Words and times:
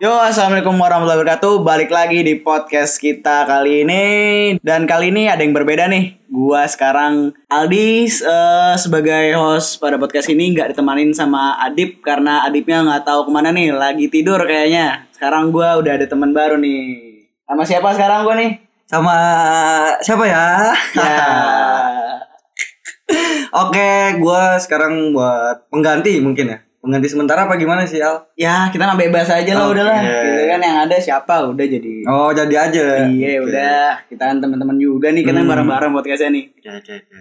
Yo, 0.00 0.08
assalamualaikum 0.08 0.80
warahmatullahi 0.80 1.20
wabarakatuh. 1.20 1.60
Balik 1.60 1.92
lagi 1.92 2.24
di 2.24 2.40
podcast 2.40 2.96
kita 2.96 3.44
kali 3.44 3.84
ini. 3.84 4.04
Dan 4.64 4.88
kali 4.88 5.12
ini 5.12 5.28
ada 5.28 5.44
yang 5.44 5.52
berbeda 5.52 5.84
nih. 5.84 6.16
Gua 6.32 6.64
sekarang 6.64 7.36
Aldi 7.52 8.08
eh, 8.08 8.74
sebagai 8.80 9.36
host 9.36 9.76
pada 9.84 10.00
podcast 10.00 10.32
ini 10.32 10.56
nggak 10.56 10.72
ditemanin 10.72 11.12
sama 11.12 11.60
Adip 11.60 12.00
karena 12.00 12.40
Adipnya 12.40 12.80
nggak 12.88 13.04
tahu 13.04 13.28
ke 13.28 13.30
mana 13.36 13.52
nih. 13.52 13.68
Lagi 13.76 14.08
tidur 14.08 14.40
kayaknya. 14.48 15.04
Sekarang 15.12 15.52
gua 15.52 15.76
udah 15.76 15.92
ada 16.00 16.08
teman 16.08 16.32
baru 16.32 16.56
nih. 16.56 17.28
Sama 17.44 17.62
siapa 17.68 17.92
sekarang 17.92 18.24
gua 18.24 18.34
nih? 18.40 18.64
Sama 18.88 19.16
siapa 20.00 20.24
ya? 20.24 20.72
Ya. 20.96 21.28
Oke, 23.68 24.16
gua 24.24 24.56
sekarang 24.56 25.12
buat 25.12 25.68
pengganti 25.68 26.16
mungkin 26.24 26.56
ya. 26.56 26.71
Pengganti 26.82 27.06
sementara 27.06 27.46
apa 27.46 27.54
gimana 27.54 27.86
sih 27.86 27.96
Al? 27.96 28.26
ya 28.34 28.66
kita 28.66 28.82
mah 28.82 28.98
bebas 28.98 29.30
aja 29.30 29.54
lah 29.54 29.64
Oke. 29.64 29.78
udahlah. 29.78 30.02
Gitu 30.02 30.42
kan 30.44 30.58
yang 30.60 30.76
ada 30.82 30.96
siapa 30.98 31.34
udah 31.46 31.62
jadi. 31.64 31.94
Oh, 32.04 32.34
jadi 32.34 32.54
aja. 32.60 32.84
Iya 33.06 33.38
Oke. 33.38 33.46
udah 33.46 33.78
kita 34.04 34.22
kan 34.26 34.36
teman-teman 34.36 34.76
juga 34.76 35.08
nih 35.08 35.22
kita 35.22 35.38
Hmm. 35.38 35.48
bareng-bareng 35.48 35.90
podcastnya 35.92 36.30
nih. 36.32 36.44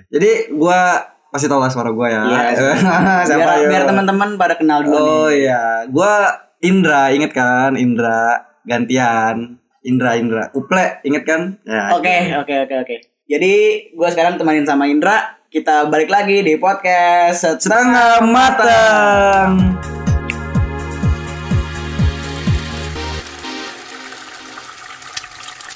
Jadi 0.10 0.32
gua 0.52 0.98
pasti 1.30 1.46
tahu 1.46 1.62
lah 1.62 1.70
suara 1.70 1.90
gua 1.90 2.10
ya. 2.10 2.22
Iya. 2.26 2.74
siapa 3.30 3.38
biar, 3.56 3.70
biar 3.70 3.84
teman-teman 3.86 4.30
pada 4.36 4.58
kenal 4.58 4.82
dulu 4.82 4.98
Oh 4.98 5.30
nih. 5.30 5.46
iya, 5.46 5.62
gua 5.88 6.14
Indra, 6.60 7.10
inget 7.10 7.30
kan? 7.32 7.74
Indra 7.74 8.38
gantian. 8.64 9.62
Indra 9.82 10.14
Indra. 10.14 10.50
Uple, 10.52 11.02
inget 11.04 11.22
kan? 11.22 11.58
Ya. 11.64 11.90
Oke, 11.92 12.34
oke, 12.36 12.54
oke, 12.66 12.76
oke. 12.80 12.96
Jadi 13.26 13.54
gue 13.90 14.10
sekarang 14.10 14.38
temanin 14.38 14.62
sama 14.62 14.86
Indra. 14.86 15.41
Kita 15.52 15.84
balik 15.92 16.08
lagi 16.08 16.40
di 16.40 16.56
podcast 16.56 17.44
Setengah 17.60 18.24
matang. 18.24 19.76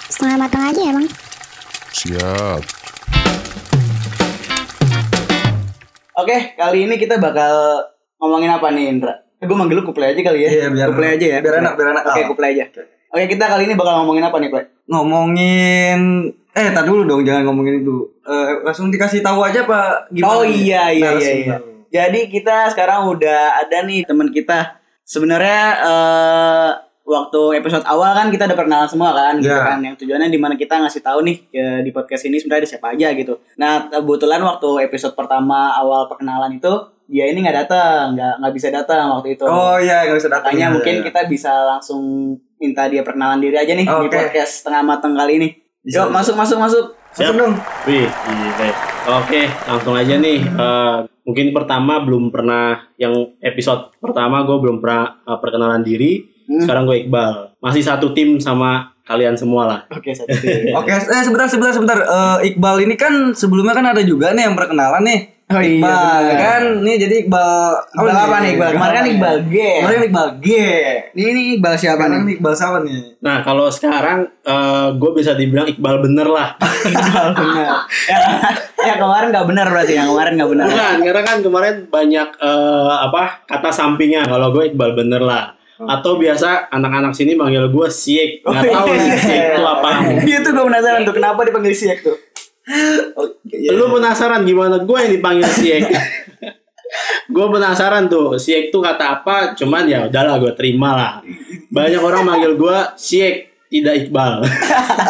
Setengah 0.10 0.38
matang 0.40 0.64
aja 0.64 0.82
emang. 0.82 1.06
Siap. 1.92 2.62
Oke, 6.16 6.38
kali 6.56 6.88
ini 6.88 6.96
kita 6.96 7.20
bakal 7.20 7.84
ngomongin 8.18 8.52
apa 8.52 8.72
nih 8.72 8.86
Indra? 8.88 9.14
Eh, 9.36 9.46
gue 9.46 9.58
manggil 9.58 9.76
lu 9.76 9.84
kuple 9.84 10.08
aja 10.08 10.22
kali 10.24 10.48
ya. 10.48 10.50
Iya, 10.50 10.68
biar- 10.72 10.90
kuple 10.96 11.08
aja 11.12 11.26
ya. 11.28 11.38
biar 11.44 11.56
enak, 11.60 11.74
biar 11.76 11.88
enak. 11.92 12.04
Oke, 12.08 12.22
Ah. 12.24 12.28
kuple 12.32 12.46
aja. 12.48 12.64
Oke, 12.72 12.82
kita 13.24 13.48
kali 13.48 13.64
ini 13.64 13.74
bakal 13.74 14.04
ngomongin 14.04 14.24
apa 14.24 14.36
nih, 14.38 14.50
Ple? 14.50 14.64
Ngomongin 14.86 16.00
eh 16.52 16.68
tak 16.72 16.86
dulu 16.86 17.04
dong, 17.04 17.22
jangan 17.24 17.44
ngomongin 17.44 17.80
itu. 17.80 18.04
Eh, 18.22 18.48
langsung 18.62 18.88
dikasih 18.88 19.20
tahu 19.20 19.40
aja 19.42 19.64
Pak 19.64 20.10
gimana? 20.10 20.28
oh 20.30 20.44
iya 20.44 20.90
iya 20.90 21.10
iya. 21.14 21.32
Iya. 21.36 21.56
Jadi 21.88 22.28
kita 22.28 22.68
sekarang 22.70 23.08
udah 23.08 23.62
ada 23.62 23.84
nih 23.84 24.04
teman 24.04 24.28
kita. 24.30 24.76
Sebenarnya 25.02 25.62
eh 25.80 26.70
waktu 27.06 27.62
episode 27.62 27.86
awal 27.86 28.12
kan 28.12 28.28
kita 28.28 28.50
udah 28.50 28.58
perkenalan 28.58 28.90
semua 28.90 29.14
kan, 29.14 29.38
gitu 29.38 29.48
Iya. 29.48 29.62
kan. 29.64 29.80
Yang 29.80 29.96
tujuannya 30.02 30.28
di 30.28 30.40
mana 30.42 30.56
kita 30.56 30.82
ngasih 30.82 31.00
tahu 31.00 31.22
nih 31.22 31.38
ke- 31.46 31.82
di 31.82 31.92
podcast 31.92 32.26
ini 32.26 32.36
sebenarnya 32.36 32.66
ada 32.66 32.72
siapa 32.72 32.88
aja 32.92 33.08
gitu. 33.14 33.34
Nah 33.56 33.88
kebetulan 33.88 34.42
waktu 34.42 34.70
episode 34.84 35.14
pertama 35.14 35.72
awal 35.72 36.10
perkenalan 36.10 36.58
itu 36.58 36.72
dia 37.06 37.30
ini 37.30 37.46
nggak 37.46 37.58
datang, 37.64 38.18
nggak 38.18 38.34
nggak 38.42 38.54
bisa 38.54 38.68
datang 38.74 39.06
waktu 39.14 39.38
itu. 39.38 39.46
Oh 39.46 39.78
iya, 39.78 40.10
nggak 40.10 40.18
usah 40.18 40.32
datang. 40.34 40.50
Makanya 40.50 40.68
ya. 40.68 40.74
mungkin 40.74 40.96
kita 41.06 41.22
bisa 41.30 41.52
langsung 41.70 42.02
minta 42.60 42.88
dia 42.88 43.04
perkenalan 43.04 43.40
diri 43.44 43.58
aja 43.60 43.74
nih 43.76 43.86
di 43.86 44.08
Oke. 44.08 44.16
podcast 44.16 44.64
setengah 44.64 44.82
mateng 44.84 45.14
kali 45.14 45.34
ini. 45.40 45.50
Bisa. 45.86 46.06
Yuk 46.06 46.10
masuk 46.12 46.36
masuk 46.40 46.58
masuk. 46.58 46.86
Langsung 47.16 47.38
dong. 47.40 47.54
Wih, 47.88 48.08
gile. 48.12 48.70
Oke, 49.06 49.42
langsung 49.70 49.96
aja 49.96 50.16
nih. 50.20 50.40
Eh, 50.44 50.98
mungkin 51.24 51.48
pertama 51.56 52.04
belum 52.04 52.34
pernah 52.34 52.92
yang 53.00 53.14
episode 53.40 53.94
pertama 54.04 54.44
gue 54.44 54.58
belum 54.60 54.84
pernah 54.84 55.22
eh, 55.24 55.38
perkenalan 55.40 55.86
diri. 55.86 56.26
Hmm. 56.46 56.62
Sekarang 56.66 56.84
gue 56.90 57.06
Iqbal. 57.08 57.56
Masih 57.62 57.86
satu 57.86 58.12
tim 58.12 58.42
sama 58.42 58.98
kalian 59.06 59.38
semua 59.38 59.64
lah. 59.70 59.80
Oke 59.94 60.12
satu 60.12 60.34
dulu. 60.34 60.74
Oke, 60.82 60.92
eh 60.92 61.24
sebentar 61.24 61.48
sebentar 61.48 61.72
sebentar. 61.72 62.00
Eh, 62.02 62.52
Iqbal 62.52 62.84
ini 62.84 62.96
kan 62.98 63.32
sebelumnya 63.32 63.78
kan 63.78 63.86
ada 63.96 64.02
juga 64.04 64.34
nih 64.34 64.50
yang 64.50 64.58
perkenalan 64.58 65.06
nih. 65.06 65.35
Oh 65.46 65.62
iya, 65.62 65.78
Iqbal 65.78 66.24
benar. 66.26 66.38
kan 66.42 66.64
nih 66.82 66.96
jadi 67.06 67.16
Iqbal 67.22 67.70
Iqbal 67.94 68.18
apa 68.18 68.36
nih 68.42 68.50
Iqbal? 68.58 68.70
Kemarin 68.74 68.94
kan 68.98 69.06
Iqbal 69.14 69.38
G. 69.46 69.56
Kemarin 69.78 70.02
Iqbal 70.10 70.30
G. 70.42 70.48
Ini 71.14 71.30
nih 71.30 71.46
Iqbal 71.54 71.76
siapa 71.78 72.02
Sekarang 72.02 72.22
nih? 72.26 72.34
Iqbal 72.42 72.54
siapa 72.58 72.78
nih? 72.82 73.00
Nah, 73.22 73.38
kalau 73.46 73.66
sekarang 73.70 74.20
eh, 74.42 74.88
gue 74.98 75.12
bisa 75.14 75.38
dibilang 75.38 75.70
Iqbal 75.70 76.02
bener 76.02 76.28
lah. 76.34 76.58
Iqbal 76.90 77.28
benar. 77.38 77.86
ya, 78.10 78.18
ya 78.82 78.94
kemarin 78.98 79.28
nggak 79.30 79.46
benar 79.46 79.66
berarti 79.70 79.94
yang 79.94 80.10
kemarin 80.10 80.34
nggak 80.34 80.50
benar. 80.50 80.66
Bukan, 80.66 80.98
karena 81.06 81.22
kan 81.22 81.38
kemarin 81.46 81.76
banyak 81.94 82.28
eh, 82.42 82.94
apa 83.06 83.24
kata 83.46 83.70
sampingnya. 83.70 84.26
Kalau 84.26 84.50
gue 84.50 84.74
Iqbal 84.74 84.98
bener 84.98 85.22
lah. 85.22 85.54
Atau 85.76 86.18
biasa 86.18 86.74
anak-anak 86.74 87.14
sini 87.14 87.38
manggil 87.38 87.70
gue 87.70 87.88
Siek. 87.92 88.42
Nggak 88.42 88.64
tahu 88.74 88.88
nih 88.98 89.14
Siek 89.14 89.44
itu 89.54 89.62
apa. 89.62 89.90
Iya 90.26 90.42
tuh 90.42 90.58
gue 90.58 90.66
penasaran 90.66 91.06
tuh 91.06 91.14
kenapa 91.14 91.46
dipanggil 91.46 91.76
Siak 91.76 92.02
tuh. 92.02 92.18
Lu 93.74 93.86
penasaran 93.94 94.42
gimana 94.42 94.82
gue 94.82 94.98
yang 94.98 95.12
dipanggil 95.14 95.46
Siek? 95.46 95.84
gue 97.36 97.46
penasaran 97.50 98.10
tuh 98.10 98.38
Siek 98.38 98.74
tuh 98.74 98.82
kata 98.82 99.22
apa? 99.22 99.54
Cuman 99.54 99.86
ya 99.86 100.10
udahlah 100.10 100.42
gue 100.42 100.54
terima 100.58 100.90
lah. 100.98 101.14
Banyak 101.70 102.02
orang 102.02 102.24
manggil 102.26 102.58
gue 102.58 102.78
Siek 102.98 103.56
tidak 103.70 104.08
Iqbal. 104.08 104.46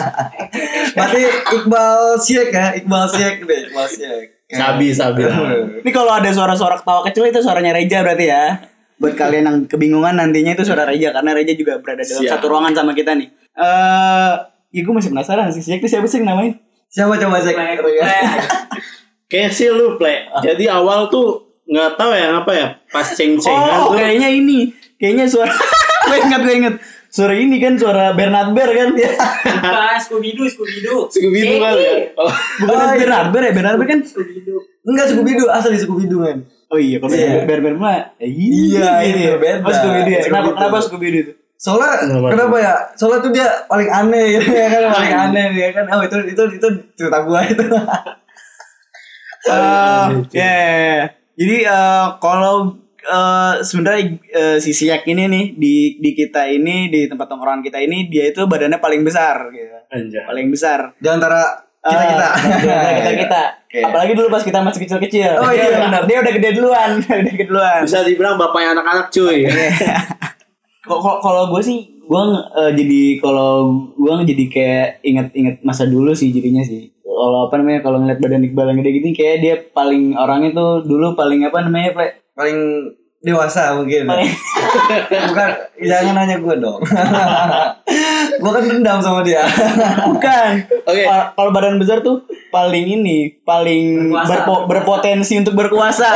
Berarti 0.95 1.21
Iqbal 1.61 1.99
Siek 2.19 2.49
ya, 2.49 2.67
Iqbal 2.75 3.05
Siek 3.11 3.35
deh, 3.43 3.59
Iqbal 3.69 3.87
Siek. 3.87 4.27
sabi 4.45 4.93
sabi 4.93 5.25
lah. 5.25 5.37
Ini 5.83 5.91
kalau 5.91 6.13
ada 6.13 6.29
suara-suara 6.29 6.77
ketawa 6.77 7.01
kecil 7.09 7.25
itu 7.27 7.39
suaranya 7.41 7.75
Reja 7.75 8.05
berarti 8.05 8.25
ya. 8.29 8.61
Buat 8.95 9.19
kalian 9.19 9.43
yang 9.43 9.57
kebingungan 9.67 10.15
nantinya 10.15 10.55
itu 10.55 10.63
suara 10.63 10.87
Reja 10.87 11.11
karena 11.11 11.35
Reja 11.35 11.53
juga 11.53 11.77
berada 11.83 12.01
dalam 12.01 12.23
Siap. 12.23 12.31
satu 12.39 12.45
ruangan 12.47 12.73
sama 12.73 12.91
kita 12.95 13.13
nih. 13.17 13.27
Eh, 13.55 14.33
ya 14.75 14.81
gue 14.83 14.93
masih 14.95 15.11
penasaran 15.11 15.51
sih 15.51 15.63
Siak 15.63 15.83
itu 15.83 15.87
siapa 15.91 16.07
sih 16.07 16.23
yang 16.23 16.33
namain? 16.33 16.64
Siapa 16.87 17.13
coba 17.15 17.37
Siek? 17.39 17.55
Kayak 19.25 19.51
sih 19.51 19.67
lu 19.67 19.95
play. 19.95 20.25
Jadi 20.39 20.65
awal 20.65 21.09
tuh 21.09 21.43
nggak 21.65 21.97
tahu 21.97 22.13
ya 22.13 22.29
apa 22.35 22.51
ya 22.53 22.67
pas 22.87 23.01
ceng-cengan 23.03 23.57
Oh, 23.81 23.89
tuh. 23.89 23.97
kayaknya 23.97 24.29
ini. 24.29 24.69
Kayaknya 24.95 25.25
suara 25.25 25.49
gue 26.07 26.17
ingat 26.21 26.41
gue 26.41 26.55
ingat. 26.55 26.75
Suara 27.09 27.31
ini 27.31 27.57
kan 27.57 27.73
suara 27.73 28.11
Bernard 28.11 28.51
Bear 28.51 28.69
kan? 28.69 28.91
Bukan 28.91 29.97
Scooby 29.97 30.35
Doo, 30.35 30.45
Scooby 30.45 30.79
Doo. 30.83 31.07
Scooby-Doo 31.07 31.57
kali 31.57 31.81
ya. 31.81 31.95
Oh. 32.13 32.27
Bukan 32.59 32.75
Oh, 32.75 32.85
iya. 32.85 32.99
Bernard 32.99 33.27
Bear 33.31 33.43
ya? 33.43 33.51
Bernard 33.51 33.77
Bear 33.79 33.87
kan? 33.87 33.99
Enggak 34.83 35.05
Scooby 35.09 35.31
Doo, 35.33 35.47
asli 35.47 35.79
Scooby 35.79 36.05
Doo 36.05 36.21
kan. 36.21 36.37
Oh 36.67 36.75
iya, 36.75 36.99
kalau 36.99 37.15
Iya. 37.15 37.47
Bear 37.47 37.59
Bear 37.59 37.75
mah 37.75 38.19
eh, 38.19 38.27
Iya, 38.27 38.99
gitu 38.99 39.15
itu 39.15 39.19
ya. 39.25 39.35
beda. 39.37 39.63
Oh, 39.63 39.71
Scooby 39.71 39.99
Doo 40.01 40.11
ya. 40.11 40.21
Kenapa 40.23 40.77
Scooby 40.81 41.07
Doo 41.09 41.33
Soalnya 41.55 42.03
Kenapa 42.03 42.27
kenapa, 42.35 42.57
ya? 42.59 42.73
Soalnya 42.99 43.19
tuh 43.23 43.31
dia 43.31 43.47
paling 43.65 43.89
aneh 43.89 44.25
gitu 44.37 44.49
ya 44.51 44.67
kan, 44.67 44.81
paling 44.99 45.15
aneh 45.15 45.47
ya 45.55 45.69
kan. 45.71 45.85
Oh 45.89 46.01
itu 46.03 46.17
itu 46.27 46.43
itu 46.59 46.67
cerita 46.95 47.19
gua 47.23 47.41
itu. 47.45 47.65
Eh, 49.45 50.07
ya, 50.33 50.53
ya. 50.97 51.05
Jadi 51.37 51.57
eh, 51.69 52.07
kalau 52.17 52.73
eh, 53.05 53.53
sebenarnya 53.61 54.17
eh, 54.33 54.57
si 54.57 54.73
Siak 54.73 55.05
ini 55.05 55.29
nih 55.29 55.45
di 55.53 56.01
di 56.01 56.17
kita 56.17 56.49
ini 56.49 56.89
di 56.89 57.05
tempat 57.05 57.29
tongkrongan 57.29 57.61
kita 57.61 57.77
ini 57.77 58.09
dia 58.09 58.33
itu 58.33 58.41
badannya 58.49 58.81
paling 58.81 59.05
besar 59.05 59.53
gitu. 59.53 59.77
Anjay. 59.93 60.25
Paling 60.25 60.49
besar. 60.49 60.97
Di 60.97 61.07
antara 61.13 61.61
kita 61.85 62.05
kita. 62.09 62.27
kita 62.97 63.11
kita. 63.21 63.41
Oke. 63.69 63.79
Apalagi 63.85 64.11
dulu 64.17 64.27
pas 64.33 64.41
kita 64.41 64.59
masih 64.65 64.81
kecil-kecil. 64.81 65.31
Oh, 65.37 65.53
Dia 65.53 65.69
iya, 65.69 65.77
benar. 65.77 66.01
Dia 66.09 66.17
udah 66.25 66.33
gede 66.33 66.49
duluan, 66.57 66.89
udah 66.97 67.15
gede 67.21 67.43
duluan. 67.45 67.81
Bisa 67.85 68.01
dibilang 68.01 68.41
bapaknya 68.41 68.73
anak-anak 68.73 69.13
cuy. 69.13 69.45
Kalau 70.85 71.43
gue 71.49 71.61
sih 71.65 71.97
gue 72.05 72.23
jadi 72.77 73.01
kalau 73.17 73.81
gue 73.97 74.13
jadi 74.29 74.45
kayak 74.45 74.87
inget-inget 75.01 75.55
masa 75.65 75.89
dulu 75.89 76.13
sih 76.13 76.29
jadinya 76.29 76.61
sih. 76.61 76.93
Kalau 77.01 77.49
apa 77.49 77.57
namanya 77.57 77.81
kalau 77.81 77.97
ngeliat 78.03 78.19
badan 78.21 78.45
Iqbal 78.45 78.69
yang 78.69 78.79
gede 78.83 78.91
gini 79.01 79.09
kayak 79.15 79.37
dia 79.41 79.55
paling 79.73 80.13
orangnya 80.13 80.53
tuh 80.53 80.83
dulu 80.85 81.17
paling 81.17 81.47
apa 81.47 81.57
namanya 81.65 81.95
Ple? 81.95 82.09
Paling 82.35 82.57
dewasa 83.25 83.73
mungkin. 83.73 84.05
Paling 84.05 84.29
Bukan 85.33 85.49
jangan 85.81 86.13
nanya 86.13 86.37
gua 86.37 86.55
dong. 86.59 86.79
gua 88.37 88.51
kan 88.51 88.63
dendam 88.65 88.99
sama 88.99 89.21
dia. 89.21 89.43
bukan. 90.07 90.49
Oke. 90.83 91.03
Kalau- 91.03 91.29
Kalau 91.31 91.49
badan 91.51 91.75
besar 91.75 91.99
tuh 91.99 92.23
paling 92.47 92.85
ini 92.93 93.39
paling 93.41 94.09
Berkuasa. 94.09 94.29
berpo- 94.31 94.63
berpotensi 94.65 95.33
untuk 95.37 95.53
berkuasa. 95.53 96.09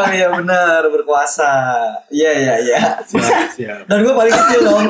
Oh 0.00 0.08
iya 0.08 0.30
benar 0.30 0.86
berkuasa. 0.86 1.50
Iya 2.08 2.30
iya 2.32 2.54
iya. 2.60 2.80
Siap, 3.00 3.46
siap. 3.50 3.78
Dan 3.84 4.02
gua 4.02 4.14
paling 4.16 4.32
kecil 4.32 4.60
dong. 4.62 4.86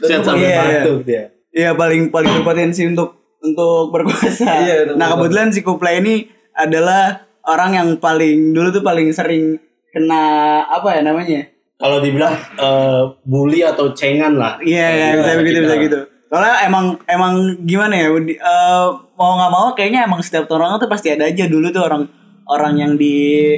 Siap 0.00 0.20
sampai 0.22 0.42
Iya, 0.44 0.62
iya. 0.62 0.80
batuk 0.80 0.98
dia. 1.04 1.24
Iya 1.50 1.70
paling 1.72 2.02
paling 2.08 2.30
berpotensi 2.36 2.82
untuk 2.84 3.14
untuk 3.38 3.90
berkuasa. 3.90 4.46
Iya, 4.60 4.74
nah 4.94 5.12
betul. 5.12 5.28
kebetulan 5.28 5.48
si 5.50 5.60
Kuplay 5.60 6.00
ini 6.00 6.26
adalah 6.52 7.22
orang 7.44 7.70
yang 7.72 7.88
paling 7.96 8.50
dulu 8.50 8.70
tuh 8.70 8.80
paling 8.80 9.10
sering 9.10 9.58
kena 9.88 10.22
apa 10.64 10.90
ya 10.92 11.02
namanya? 11.02 11.53
Kalau 11.74 11.98
dibilang 11.98 12.34
eh, 12.54 13.02
bully 13.22 13.60
atau 13.60 13.90
cengan 13.90 14.34
lah. 14.34 14.56
Iya 14.58 14.86
iya 14.90 15.06
bisa 15.14 15.26
Kita- 15.26 15.40
begitu 15.40 15.58
bisa 15.60 15.76
gitu. 15.80 15.98
Soalnya 16.24 16.54
emang 16.64 16.84
emang 17.06 17.34
gimana 17.62 17.94
ya? 17.94 18.08
eh, 18.10 18.86
mau 19.14 19.30
nggak 19.34 19.52
mau 19.52 19.66
kayaknya 19.72 20.02
emang 20.02 20.18
setiap 20.18 20.50
orang 20.50 20.74
tuh 20.76 20.86
pasti 20.86 21.08
ada 21.08 21.24
aja 21.24 21.46
dulu 21.46 21.70
tuh 21.70 21.82
orang 21.82 22.06
orang 22.44 22.74
yang 22.76 22.92
di 22.94 23.14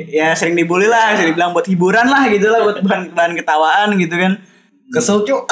ya 0.06 0.30
sering 0.32 0.54
dibully 0.54 0.86
lah, 0.86 1.12
sering 1.12 1.32
dibilang 1.32 1.50
buat 1.50 1.64
hiburan 1.64 2.06
lah 2.06 2.28
gitu 2.28 2.46
lah, 2.46 2.60
buat 2.62 2.78
bahan, 2.80 3.02
bahan 3.12 3.32
ketawaan 3.34 3.88
gitu 3.96 4.14
kan. 4.14 4.32
Kesel 4.88 5.22
cuk. 5.22 5.42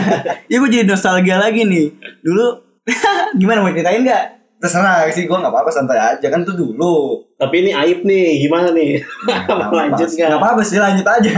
Ya 0.50 0.56
gue 0.56 0.70
jadi 0.70 0.86
nostalgia 0.86 1.36
lagi 1.36 1.64
nih. 1.64 1.90
Dulu 2.22 2.44
gimana 3.40 3.60
mau 3.60 3.70
ceritain 3.70 4.00
nggak? 4.00 4.24
Terserah 4.56 5.04
sih 5.10 5.24
gue 5.24 5.34
nggak 5.34 5.50
apa-apa 5.50 5.68
santai 5.68 5.98
aja 5.98 6.26
kan 6.26 6.40
itu 6.40 6.54
dulu. 6.54 7.20
Tapi 7.34 7.60
ini 7.60 7.70
aib 7.74 8.04
nih, 8.04 8.40
gimana 8.40 8.70
nih? 8.70 9.02
Mau 9.48 9.74
lanjut 9.80 10.06
Nggak 10.06 10.28
nggak? 10.28 10.38
apa-apa 10.38 10.60
sih 10.62 10.78
lanjut 10.78 11.04
aja. 11.04 11.36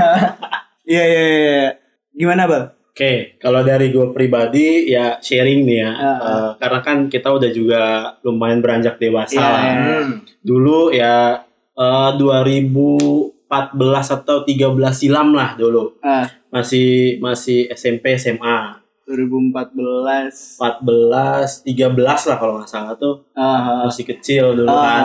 Iya 0.88 1.04
iya 1.04 1.22
iya. 1.22 1.40
iya. 1.44 1.68
Gimana 2.16 2.48
bang? 2.48 2.66
Oke, 2.88 3.38
kalau 3.38 3.62
dari 3.62 3.94
gue 3.94 4.10
pribadi 4.10 4.90
ya 4.90 5.22
sharing 5.22 5.62
nih 5.62 5.78
ya. 5.86 5.92
Eh, 5.94 6.50
karena 6.58 6.80
kan 6.82 6.98
kita 7.06 7.30
udah 7.30 7.50
juga 7.54 7.82
lumayan 8.26 8.58
beranjak 8.58 8.98
dewasa 8.98 9.38
Iya, 9.38 9.46
lah. 9.46 9.62
Hmm. 9.62 10.10
Dulu 10.42 10.90
ya 10.90 11.44
eh, 11.78 12.10
2014 12.18 14.16
atau 14.18 14.42
13 14.42 14.90
silam 14.90 15.30
lah 15.30 15.54
dulu, 15.54 15.94
Ah, 16.02 16.26
masih 16.50 17.22
masih 17.22 17.70
SMP 17.70 18.18
SMA. 18.18 18.82
2014. 19.06 20.58
14, 20.58 21.64
13 21.64 22.28
lah 22.28 22.36
kalau 22.36 22.58
nggak 22.58 22.68
salah 22.68 22.98
tuh 22.98 23.24
ah, 23.32 23.86
masih 23.86 24.04
kecil 24.10 24.58
dulu 24.58 24.74
ah, 24.74 24.82
kan. 24.82 25.04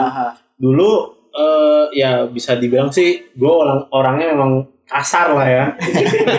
Dulu 0.58 0.90
eh, 1.30 1.86
ya 1.94 2.26
bisa 2.26 2.58
dibilang 2.58 2.90
sih 2.90 3.22
gue 3.38 3.54
orang 3.54 3.86
orangnya 3.94 4.34
memang 4.34 4.66
kasar 4.86 5.34
lah 5.34 5.48
ya. 5.48 5.66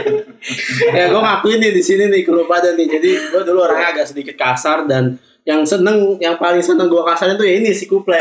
ya 0.97 1.05
gue 1.11 1.21
ngakuin 1.21 1.59
nih 1.61 1.73
di 1.73 1.83
sini 1.83 2.05
nih 2.13 2.23
kalau 2.23 2.45
pada 2.45 2.73
nih. 2.77 2.87
Jadi 2.87 3.11
gue 3.33 3.43
dulu 3.43 3.65
orangnya 3.65 3.97
agak 3.97 4.07
sedikit 4.13 4.37
kasar 4.37 4.85
dan 4.85 5.17
yang 5.45 5.61
seneng, 5.65 6.17
yang 6.21 6.41
paling 6.41 6.65
seneng 6.65 6.89
gue 6.89 7.03
kasar 7.05 7.33
itu 7.33 7.45
ya 7.45 7.55
ini 7.61 7.71
si 7.73 7.85
kuple. 7.85 8.17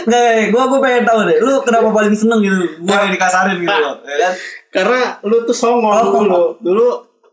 Nggak, 0.00 0.50
gue 0.50 0.62
gue 0.66 0.80
pengen 0.82 1.04
tahu 1.06 1.18
deh. 1.28 1.38
Lu 1.44 1.60
kenapa 1.62 1.88
paling 1.92 2.14
seneng 2.16 2.40
gitu? 2.42 2.56
Gue 2.82 2.96
yang 2.96 3.12
dikasarin 3.12 3.56
gitu 3.60 3.78
loh. 3.78 3.96
Ya 4.02 4.16
kan? 4.16 4.32
Karena 4.70 5.00
lu 5.26 5.36
tuh 5.44 5.56
songong 5.56 5.92
Oh. 5.92 6.10
dulu. 6.24 6.42
Dulu 6.62 6.86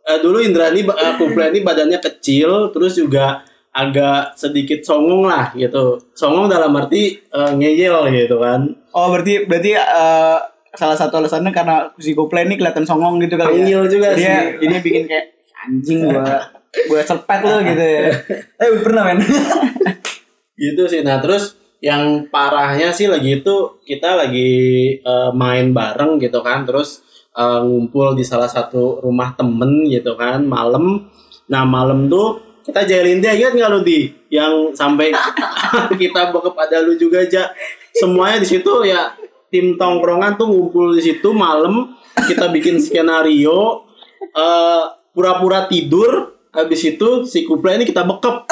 eh, 0.08 0.20
dulu 0.22 0.38
Indrani 0.44 0.82
uh, 0.86 1.14
kuple 1.18 1.52
ini 1.54 1.60
badannya 1.64 2.00
kecil, 2.00 2.72
terus 2.72 2.96
juga 2.98 3.42
agak 3.74 4.34
sedikit 4.34 4.82
songong 4.82 5.30
lah 5.30 5.54
gitu. 5.54 6.02
Songong 6.18 6.50
dalam 6.50 6.74
arti 6.76 7.18
eh, 7.22 7.52
ngeyel 7.54 8.10
gitu 8.14 8.42
kan. 8.42 8.66
Oh 8.94 9.14
berarti 9.14 9.46
berarti 9.46 9.72
eh, 9.78 10.38
salah 10.78 10.94
satu 10.94 11.18
alasannya 11.18 11.50
karena 11.50 11.90
si 11.98 12.14
Goplay 12.14 12.46
ini 12.46 12.56
kelihatan 12.56 12.86
songong 12.86 13.18
gitu 13.26 13.34
kali 13.34 13.50
ya. 13.50 13.58
Tengil 13.66 13.82
juga 13.90 14.08
Dia 14.14 14.22
sih. 14.22 14.62
jadi 14.62 14.76
bikin 14.86 15.04
kayak 15.10 15.26
anjing 15.66 16.00
gua 16.06 16.54
gua 16.86 17.02
cepet 17.02 17.40
lo 17.42 17.58
gitu 17.66 17.84
ya. 17.84 18.02
Eh 18.62 18.70
pernah 18.86 19.04
men. 19.10 19.20
gitu 20.62 20.84
sih 20.90 21.02
nah 21.02 21.18
terus 21.18 21.58
yang 21.78 22.26
parahnya 22.34 22.90
sih 22.90 23.06
lagi 23.06 23.42
itu 23.42 23.56
kita 23.86 24.18
lagi 24.18 24.50
eh, 24.98 25.30
main 25.34 25.74
bareng 25.74 26.18
gitu 26.18 26.42
kan 26.42 26.66
terus 26.66 27.02
eh, 27.34 27.60
ngumpul 27.62 28.18
di 28.18 28.26
salah 28.26 28.50
satu 28.50 29.02
rumah 29.02 29.34
temen 29.38 29.86
gitu 29.90 30.18
kan 30.18 30.42
malam 30.46 31.06
nah 31.50 31.64
malam 31.66 32.10
tuh 32.10 32.42
kita 32.66 32.84
jailin 32.84 33.24
dia 33.24 33.32
ingat 33.32 33.56
nggak 33.56 33.70
lu 33.72 33.80
di 33.86 34.12
yang 34.28 34.76
sampai 34.76 35.14
kita 36.02 36.36
bokep 36.36 36.58
ada 36.58 36.84
lu 36.84 37.00
juga 37.00 37.24
aja 37.24 37.48
semuanya 37.96 38.44
di 38.44 38.48
situ 38.50 38.74
ya 38.84 39.16
tim 39.48 39.80
tongkrongan 39.80 40.36
tuh 40.36 40.48
ngumpul 40.52 40.96
di 40.96 41.02
situ 41.02 41.32
malam 41.32 41.96
kita 42.28 42.52
bikin 42.52 42.80
skenario 42.82 43.88
eh, 44.36 44.84
pura-pura 45.16 45.66
tidur 45.66 46.38
habis 46.52 46.82
itu 46.84 47.24
si 47.30 47.46
kuple 47.46 47.76
ini 47.78 47.86
kita 47.86 48.02
bekep 48.04 48.48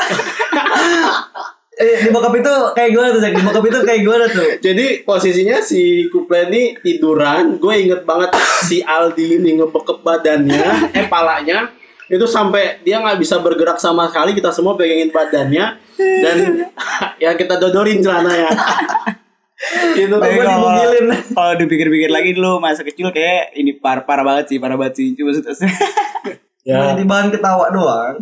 Eh 1.76 2.08
di 2.08 2.10
bokap 2.10 2.32
itu 2.40 2.54
kayak 2.72 2.88
gimana 2.88 3.10
tuh? 3.12 3.20
Zak? 3.20 3.32
Di 3.36 3.44
bokap 3.44 3.64
itu 3.68 3.80
kayak 3.84 4.00
gimana 4.00 4.26
tuh? 4.32 4.48
Jadi 4.64 4.86
posisinya 5.04 5.60
si 5.60 6.08
Kuple 6.08 6.48
ini 6.48 6.62
tiduran, 6.80 7.60
gue 7.60 7.74
inget 7.76 8.08
banget 8.08 8.32
si 8.64 8.80
Aldi 8.80 9.44
ini 9.44 9.60
ngebekep 9.60 10.00
badannya, 10.00 10.96
eh 10.96 11.06
palanya, 11.12 11.68
itu 12.08 12.24
sampai 12.24 12.80
dia 12.88 13.04
nggak 13.04 13.20
bisa 13.20 13.44
bergerak 13.44 13.76
sama 13.76 14.08
sekali, 14.08 14.32
kita 14.32 14.56
semua 14.56 14.80
pegangin 14.80 15.12
badannya 15.12 15.76
dan 16.00 16.38
ya 17.24 17.36
kita 17.36 17.60
dodorin 17.60 18.00
celananya. 18.00 18.56
gitu 19.98 20.16
Tapi 20.16 20.36
Gua 20.36 20.44
kalau- 20.44 20.60
dibugilin. 20.68 21.06
Kalau 21.32 21.54
dipikir-pikir 21.56 22.10
lagi 22.10 22.32
dulu 22.32 22.60
masa 22.60 22.82
kecil 22.82 23.10
kayak 23.10 23.54
ini 23.54 23.74
par 23.74 24.04
parah 24.04 24.24
banget 24.24 24.52
sih, 24.52 24.58
parah 24.58 24.76
banget 24.76 24.94
sih. 24.98 25.08
Cuma 25.14 25.32
ya, 26.68 26.92
Jadi 26.92 27.04
bahan 27.04 27.30
ketawa 27.30 27.70
doang. 27.70 28.16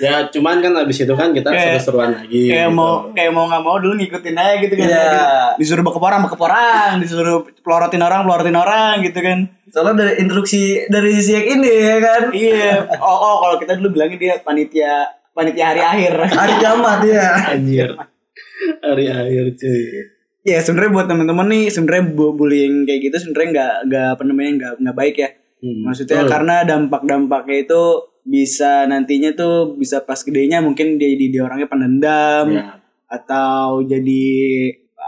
ya 0.00 0.24
cuman 0.26 0.60
kan 0.60 0.72
abis 0.78 1.04
itu 1.04 1.12
kan 1.12 1.28
kita 1.30 1.46
Kayak- 1.46 1.76
seru-seruan 1.76 2.10
lagi. 2.14 2.48
kayak 2.48 2.68
gitu. 2.68 2.74
mau 2.74 3.12
kayak 3.12 3.30
mau 3.30 3.44
nggak 3.44 3.62
mau 3.62 3.76
dulu 3.76 3.94
ngikutin 3.96 4.32
aja 4.34 4.54
gitu 4.58 4.74
kan. 4.74 4.88
Iya. 4.88 5.08
Disuruh 5.56 5.84
bekep 5.84 6.00
orang, 6.00 6.20
bekep 6.24 6.40
orang, 6.40 6.90
disuruh 6.98 7.36
pelorotin 7.60 8.00
orang, 8.00 8.20
pelorotin 8.24 8.56
orang 8.56 8.94
gitu 9.00 9.20
kan. 9.20 9.38
Soalnya 9.68 9.94
dari 10.00 10.12
instruksi 10.18 10.62
dari 10.88 11.10
sisi 11.12 11.32
yang 11.34 11.46
ini 11.54 11.72
ya 11.76 11.96
kan. 11.98 12.22
Iya. 12.32 12.72
Oh, 12.98 13.14
oh 13.14 13.34
kalau 13.40 13.56
kita 13.56 13.76
dulu 13.76 13.94
bilangnya 13.94 14.16
dia 14.16 14.34
panitia 14.40 14.92
panitia 15.30 15.64
hari 15.68 15.82
akhir. 15.82 16.12
Hari 16.28 16.52
kiamat 16.56 17.00
ya. 17.04 17.26
anjir. 17.52 17.88
Hari 18.80 19.04
akhir 19.06 19.44
cuy. 19.54 19.84
Ya 20.42 20.58
sebenarnya 20.58 20.92
buat 20.92 21.06
teman-teman 21.06 21.46
nih 21.48 21.64
sebenarnya 21.68 22.04
bu- 22.10 22.32
bullying 22.32 22.88
kayak 22.88 23.00
gitu 23.06 23.16
sebenarnya 23.20 23.48
nggak 23.52 23.74
nggak 23.86 24.08
apa 24.16 24.22
namanya 24.24 24.50
nggak 24.56 24.72
nggak 24.80 24.96
baik 24.96 25.16
ya. 25.16 25.30
Hmm, 25.60 25.78
Maksudnya 25.84 26.24
betul. 26.24 26.32
karena 26.32 26.56
dampak-dampaknya 26.64 27.56
itu 27.60 27.82
bisa 28.20 28.84
nantinya 28.84 29.30
tuh 29.32 29.74
bisa 29.74 30.00
pas 30.00 30.16
gedenya 30.16 30.60
mungkin 30.60 30.96
dia 30.96 31.12
dia, 31.12 31.28
dia 31.28 31.42
orangnya 31.44 31.68
pendendam 31.68 32.46
Ya. 32.52 32.80
atau 33.06 33.80
jadi 33.82 34.24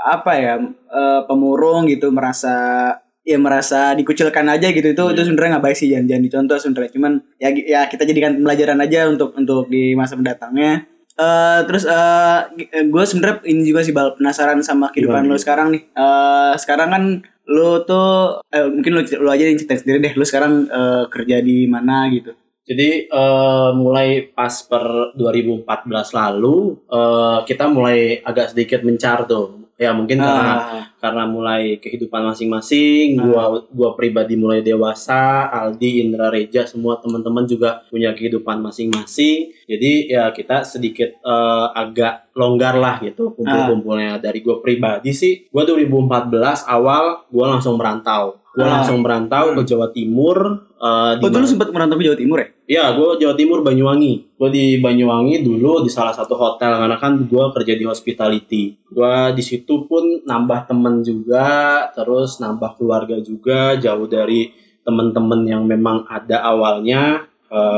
apa 0.04 0.32
ya 0.34 0.54
eh, 0.90 1.20
pemurung 1.24 1.86
gitu 1.86 2.10
merasa 2.10 2.88
ya 3.22 3.38
merasa 3.38 3.94
dikucilkan 3.94 4.42
aja 4.50 4.68
gitu 4.68 4.90
itu 4.90 5.04
itu 5.08 5.20
sebenarnya 5.22 5.56
nggak 5.56 5.64
baik 5.64 5.76
sih 5.78 5.86
jangan 5.86 6.06
jangan 6.10 6.24
dicontoh 6.26 6.56
sebenarnya 6.58 6.90
cuman 6.90 7.12
ya 7.38 7.48
ya 7.54 7.80
kita 7.86 8.02
jadikan 8.02 8.34
pembelajaran 8.34 8.82
aja 8.82 9.00
untuk 9.06 9.30
untuk 9.32 9.70
di 9.70 9.94
masa 9.94 10.18
mendatangnya 10.18 10.90
eh 11.18 11.60
terus 11.68 11.84
eh 11.84 12.40
gue 12.88 13.04
sebenarnya 13.04 13.44
ini 13.48 13.62
juga 13.68 13.80
sih 13.84 13.92
bal 13.92 14.16
penasaran 14.16 14.60
sama 14.64 14.88
kehidupan 14.92 15.28
Gimana, 15.28 15.34
lo 15.34 15.40
sekarang 15.40 15.68
nih. 15.74 15.82
Eh 15.92 16.54
sekarang 16.56 16.88
kan 16.90 17.04
lo 17.50 17.82
tuh 17.82 18.40
eh, 18.54 18.68
mungkin 18.70 18.92
lo, 18.96 19.02
lo 19.02 19.30
aja 19.30 19.44
yang 19.44 19.58
cerita 19.58 19.76
sendiri 19.78 19.98
deh 19.98 20.14
lo 20.14 20.24
sekarang 20.24 20.66
eh, 20.70 21.04
kerja 21.10 21.36
di 21.42 21.66
mana 21.68 22.08
gitu. 22.10 22.32
Jadi 22.62 23.10
eh, 23.10 23.70
mulai 23.74 24.30
pas 24.30 24.54
per 24.66 25.14
2014 25.18 25.66
lalu 26.14 26.56
eh, 26.86 27.38
kita 27.46 27.64
mulai 27.68 28.22
agak 28.22 28.54
sedikit 28.54 28.80
mencar 28.86 29.26
tuh. 29.26 29.61
Ya 29.82 29.90
mungkin 29.90 30.16
karena 30.16 30.54
Ah. 30.54 30.84
karena 30.96 31.26
mulai 31.26 31.76
kehidupan 31.76 32.22
masing-masing, 32.22 33.18
gua 33.18 33.42
gua 33.68 33.90
pribadi 33.92 34.34
mulai 34.34 34.62
dewasa, 34.62 35.18
Aldi, 35.50 36.00
Indra 36.00 36.30
Reja 36.30 36.62
semua 36.62 36.96
teman-teman 36.96 37.42
juga 37.44 37.82
punya 37.88 38.12
kehidupan 38.12 38.62
masing-masing. 38.62 39.50
Jadi 39.64 39.92
ya 40.06 40.30
kita 40.30 40.62
sedikit 40.62 41.10
eh, 41.16 41.66
agak 41.74 42.30
longgar 42.32 42.76
lah 42.76 42.96
gitu 43.00 43.34
kumpul-kumpulnya. 43.34 44.16
Dari 44.18 44.38
gua 44.40 44.58
pribadi 44.58 45.10
sih, 45.10 45.50
gua 45.50 45.66
2014 45.66 46.30
awal 46.64 47.26
gua 47.26 47.46
langsung 47.50 47.74
merantau. 47.74 48.38
Gua 48.52 48.62
Ah. 48.62 48.70
langsung 48.78 49.00
merantau 49.00 49.56
ke 49.56 49.64
Jawa 49.64 49.88
Timur 49.90 50.68
eh, 50.82 51.12
di 51.16 51.22
Oh, 51.22 51.30
dulu 51.30 51.46
sempat 51.46 51.70
merantau 51.70 51.94
ke 51.96 52.04
Jawa 52.04 52.18
Timur 52.18 52.38
ya? 52.42 52.48
Ya, 52.66 52.84
gue 52.92 53.22
Jawa 53.22 53.34
Timur 53.38 53.62
Banyuwangi. 53.62 54.34
Gue 54.34 54.50
di 54.50 54.64
Banyuwangi 54.82 55.46
dulu 55.46 55.86
di 55.86 55.90
salah 55.90 56.10
satu 56.10 56.34
hotel 56.34 56.74
karena 56.74 56.98
kan 56.98 57.22
gue 57.22 57.44
kerja 57.54 57.74
di 57.78 57.84
hospitality. 57.86 58.76
Gue 58.90 59.14
di 59.38 59.42
situ 59.46 59.86
pun 59.86 60.26
nambah 60.26 60.66
temen 60.66 61.06
juga, 61.06 61.86
terus 61.94 62.42
nambah 62.42 62.76
keluarga 62.76 63.16
juga 63.22 63.78
jauh 63.78 64.10
dari 64.10 64.50
temen-temen 64.82 65.46
yang 65.46 65.62
memang 65.64 66.04
ada 66.10 66.42
awalnya. 66.42 67.30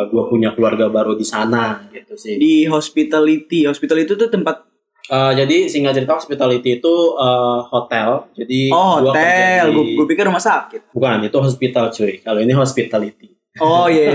gue 0.06 0.22
punya 0.30 0.54
keluarga 0.54 0.86
baru 0.86 1.18
di 1.18 1.26
sana 1.26 1.90
gitu 1.90 2.14
sih. 2.14 2.38
Di 2.38 2.62
hospitality. 2.70 3.66
Hospitality 3.66 4.06
itu 4.06 4.14
tuh 4.14 4.30
tempat 4.30 4.62
Eh, 5.04 5.32
jadi 5.34 5.56
singkat 5.66 5.92
cerita 5.94 6.14
hospitality 6.14 6.78
itu 6.78 6.94
eh, 7.14 7.58
hotel. 7.66 8.24
Jadi 8.32 8.60
Oh, 8.68 9.02
hotel. 9.02 9.64
di- 9.68 9.94
Gue 9.94 10.06
pikir 10.06 10.24
rumah 10.24 10.40
sakit. 10.40 10.88
bukan 10.90 11.20
itu 11.22 11.36
hospital 11.36 11.90
cuy. 11.90 12.18
Kalau 12.18 12.40
ini 12.40 12.52
hospitality. 12.52 13.28
Oh 13.56 13.84
iya. 13.86 14.10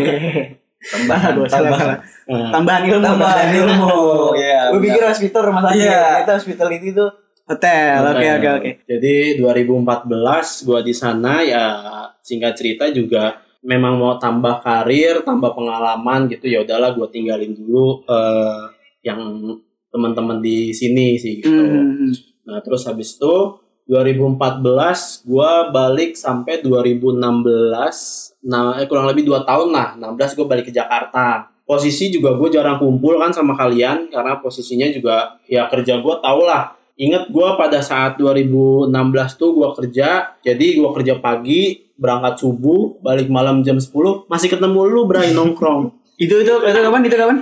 Tambah, 0.79 1.19
gue 1.36 1.48
salah 1.48 1.75
salah. 1.75 1.98
Nah, 2.25 2.50
Tambahan 2.51 2.84
ilmu. 2.88 3.03
Tambahan 3.03 3.48
ilmu. 3.53 3.96
Iya. 4.39 4.62
Gue 4.72 4.81
pikir 4.81 5.01
hospital 5.03 5.41
rumah 5.46 5.62
sakit. 5.63 5.77
Iya. 5.79 6.01
Itu 6.19 6.31
hospitality 6.34 6.88
itu 6.89 7.05
hotel. 7.46 7.98
Oke 8.08 8.27
oke 8.31 8.50
oke. 8.55 8.69
Jadi 8.86 9.13
2014 9.38 10.10
gua 10.63 10.79
di 10.79 10.93
sana 10.93 11.41
ya 11.41 11.63
singkat 12.19 12.53
cerita 12.53 12.86
juga 12.89 13.38
memang 13.62 13.93
mau 13.93 14.15
tambah 14.15 14.62
karir, 14.62 15.22
tambah 15.22 15.51
pengalaman 15.51 16.25
gitu 16.27 16.46
ya 16.48 16.62
udahlah 16.62 16.93
gua 16.93 17.05
tinggalin 17.08 17.51
dulu 17.51 18.05
eh, 18.05 18.63
yang 19.01 19.19
teman-teman 19.89 20.41
di 20.41 20.72
sini 20.74 21.17
sih 21.17 21.41
gitu. 21.41 21.50
Hmm. 21.50 22.13
Nah, 22.50 22.62
terus 22.65 22.86
habis 22.89 23.17
itu 23.17 23.36
2014 23.89 25.25
gua 25.25 25.74
balik 25.74 26.13
sampai 26.13 26.62
2016 26.62 27.17
nah 28.46 28.77
eh, 28.77 28.86
kurang 28.86 29.10
lebih 29.10 29.25
2 29.25 29.50
tahun 29.50 29.69
lah 29.74 29.98
16 29.98 30.38
gua 30.38 30.46
balik 30.46 30.69
ke 30.69 30.74
Jakarta 30.74 31.50
posisi 31.69 32.10
juga 32.10 32.34
gue 32.34 32.50
jarang 32.50 32.81
kumpul 32.81 33.22
kan 33.22 33.29
sama 33.29 33.53
kalian 33.53 34.10
karena 34.10 34.41
posisinya 34.41 34.89
juga 34.89 35.38
ya 35.46 35.69
kerja 35.69 36.01
gue 36.01 36.15
tau 36.17 36.41
lah 36.41 36.74
inget 36.98 37.29
gue 37.29 37.50
pada 37.62 37.77
saat 37.86 38.17
2016 38.17 38.89
tuh 39.38 39.53
gue 39.53 39.69
kerja 39.77 40.34
jadi 40.41 40.65
gue 40.81 40.89
kerja 40.98 41.22
pagi 41.22 41.93
berangkat 41.93 42.41
subuh 42.41 42.98
balik 43.05 43.29
malam 43.29 43.62
jam 43.62 43.77
10 43.77 43.86
masih 44.25 44.50
ketemu 44.50 44.81
lu 44.89 45.05
Bray 45.05 45.29
nongkrong 45.38 45.93
Itu 46.19 46.36
itu 46.43 46.51
itu 46.51 46.79
kapan? 46.84 47.00
Itu 47.08 47.15
kapan? 47.15 47.38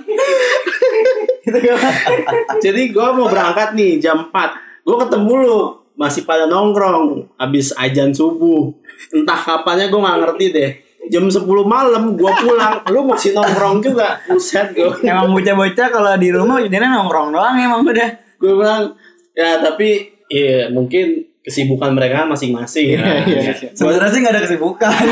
Itu 1.48 1.60
kapan? 1.64 1.94
jadi 2.64 2.82
gue 2.92 3.08
mau 3.16 3.28
berangkat 3.32 3.74
nih 3.74 4.04
jam 4.04 4.28
4 4.28 4.84
gue 4.84 4.98
ketemu 5.08 5.34
lu 5.44 5.58
masih 5.98 6.28
pada 6.28 6.46
nongkrong 6.46 7.26
habis 7.40 7.74
ajan 7.74 8.14
subuh 8.14 8.70
entah 9.16 9.40
kapannya 9.40 9.90
gue 9.90 10.00
nggak 10.00 10.18
ngerti 10.22 10.46
deh 10.54 10.72
jam 11.08 11.26
10 11.26 11.48
malam 11.64 12.14
gue 12.20 12.32
pulang 12.44 12.84
lu 12.92 13.08
masih 13.08 13.32
nongkrong 13.34 13.80
juga 13.80 14.20
buset 14.28 14.76
gue 14.76 14.92
Emang 15.08 15.32
bocah-bocah 15.32 15.88
kalau 15.88 16.14
di 16.20 16.30
rumah 16.30 16.60
jadi 16.62 16.84
nongkrong 16.84 17.32
doang 17.32 17.56
emang 17.56 17.82
udah. 17.88 18.12
gue 18.38 18.54
bilang 18.54 18.94
ya 19.34 19.58
tapi 19.64 20.14
ya 20.30 20.70
mungkin 20.70 21.26
kesibukan 21.48 21.96
mereka 21.96 22.28
masing-masing 22.28 23.00
ya. 23.00 23.24
iya, 23.24 23.56
Sebenarnya 23.72 24.12
sih 24.12 24.20
nggak 24.20 24.34
ada 24.36 24.44
kesibukan. 24.44 24.94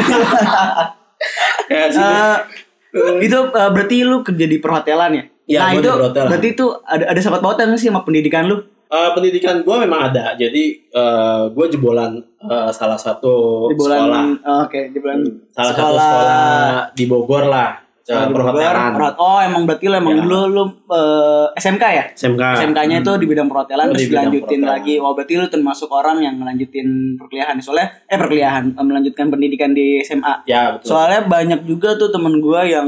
Ya, 1.66 1.90
sih. 1.90 1.98
Eh, 1.98 3.26
itu 3.26 3.40
eh, 3.40 3.70
berarti 3.74 4.06
lu 4.06 4.22
kerja 4.22 4.46
di 4.46 4.62
perhotelan 4.62 5.12
ya? 5.18 5.24
Iya, 5.46 5.60
nah 5.60 5.70
itu 5.72 5.90
berarti 6.12 6.48
itu 6.52 6.66
ada 6.84 7.06
ada 7.06 7.20
sahabat 7.20 7.40
pautan 7.40 7.70
sih 7.74 7.88
sama 7.88 8.02
pendidikan 8.02 8.46
lu? 8.46 8.58
Eh, 8.86 9.10
pendidikan 9.12 9.60
gue 9.60 9.76
memang 9.80 10.08
ada 10.08 10.34
jadi 10.34 10.64
eh, 10.78 11.44
gue 11.48 11.66
jebolan 11.68 12.18
eh, 12.40 12.70
salah 12.72 12.96
satu 12.96 13.66
di 13.68 13.76
bulan 13.76 13.98
sekolah 14.00 14.24
oh, 14.44 14.60
oke 14.64 14.80
di 14.88 14.98
bulan 14.98 15.20
salah 15.52 15.72
satu 15.72 15.82
sekolah 15.96 16.70
di 16.92 17.04
Bogor 17.06 17.46
lah 17.46 17.72
Sekolah 18.00 18.26
Bogor, 18.28 18.38
perhotelan 18.54 18.92
perhot- 18.94 19.18
oh 19.18 19.40
emang 19.40 19.66
berarti 19.66 19.86
lu 19.86 19.96
emang 19.96 20.14
Ya. 20.14 20.22
dulu 20.22 20.40
lu 20.48 20.64
eh, 20.88 21.46
SMK 21.56 21.84
ya? 21.84 22.06
SMK 22.12 22.42
SMK-nya 22.56 22.98
itu 23.02 23.12
di 23.18 23.26
bidang 23.26 23.48
perhotelan 23.48 23.84
Oh, 23.84 23.92
terus 23.92 24.00
di 24.00 24.08
bidang 24.08 24.22
dilanjutin 24.24 24.46
perhotelan. 24.62 24.74
lagi. 24.78 24.94
Wah 24.96 25.12
berarti 25.12 25.34
lu 25.36 25.46
termasuk 25.48 25.90
orang 25.90 26.18
yang 26.20 26.36
ngelanjutin 26.38 26.88
perkuliahan 27.18 27.58
soalnya 27.58 27.90
eh 28.06 28.14
perkuliahan 28.16 28.64
melanjutkan 28.76 29.26
pendidikan 29.28 29.72
di 29.72 29.98
SMA. 30.00 30.46
ya 30.46 30.78
betul 30.78 30.94
Soalnya 30.94 31.26
banyak 31.26 31.66
juga 31.66 31.94
tuh 31.96 32.10
temen 32.10 32.38
gua 32.38 32.62
yang 32.64 32.86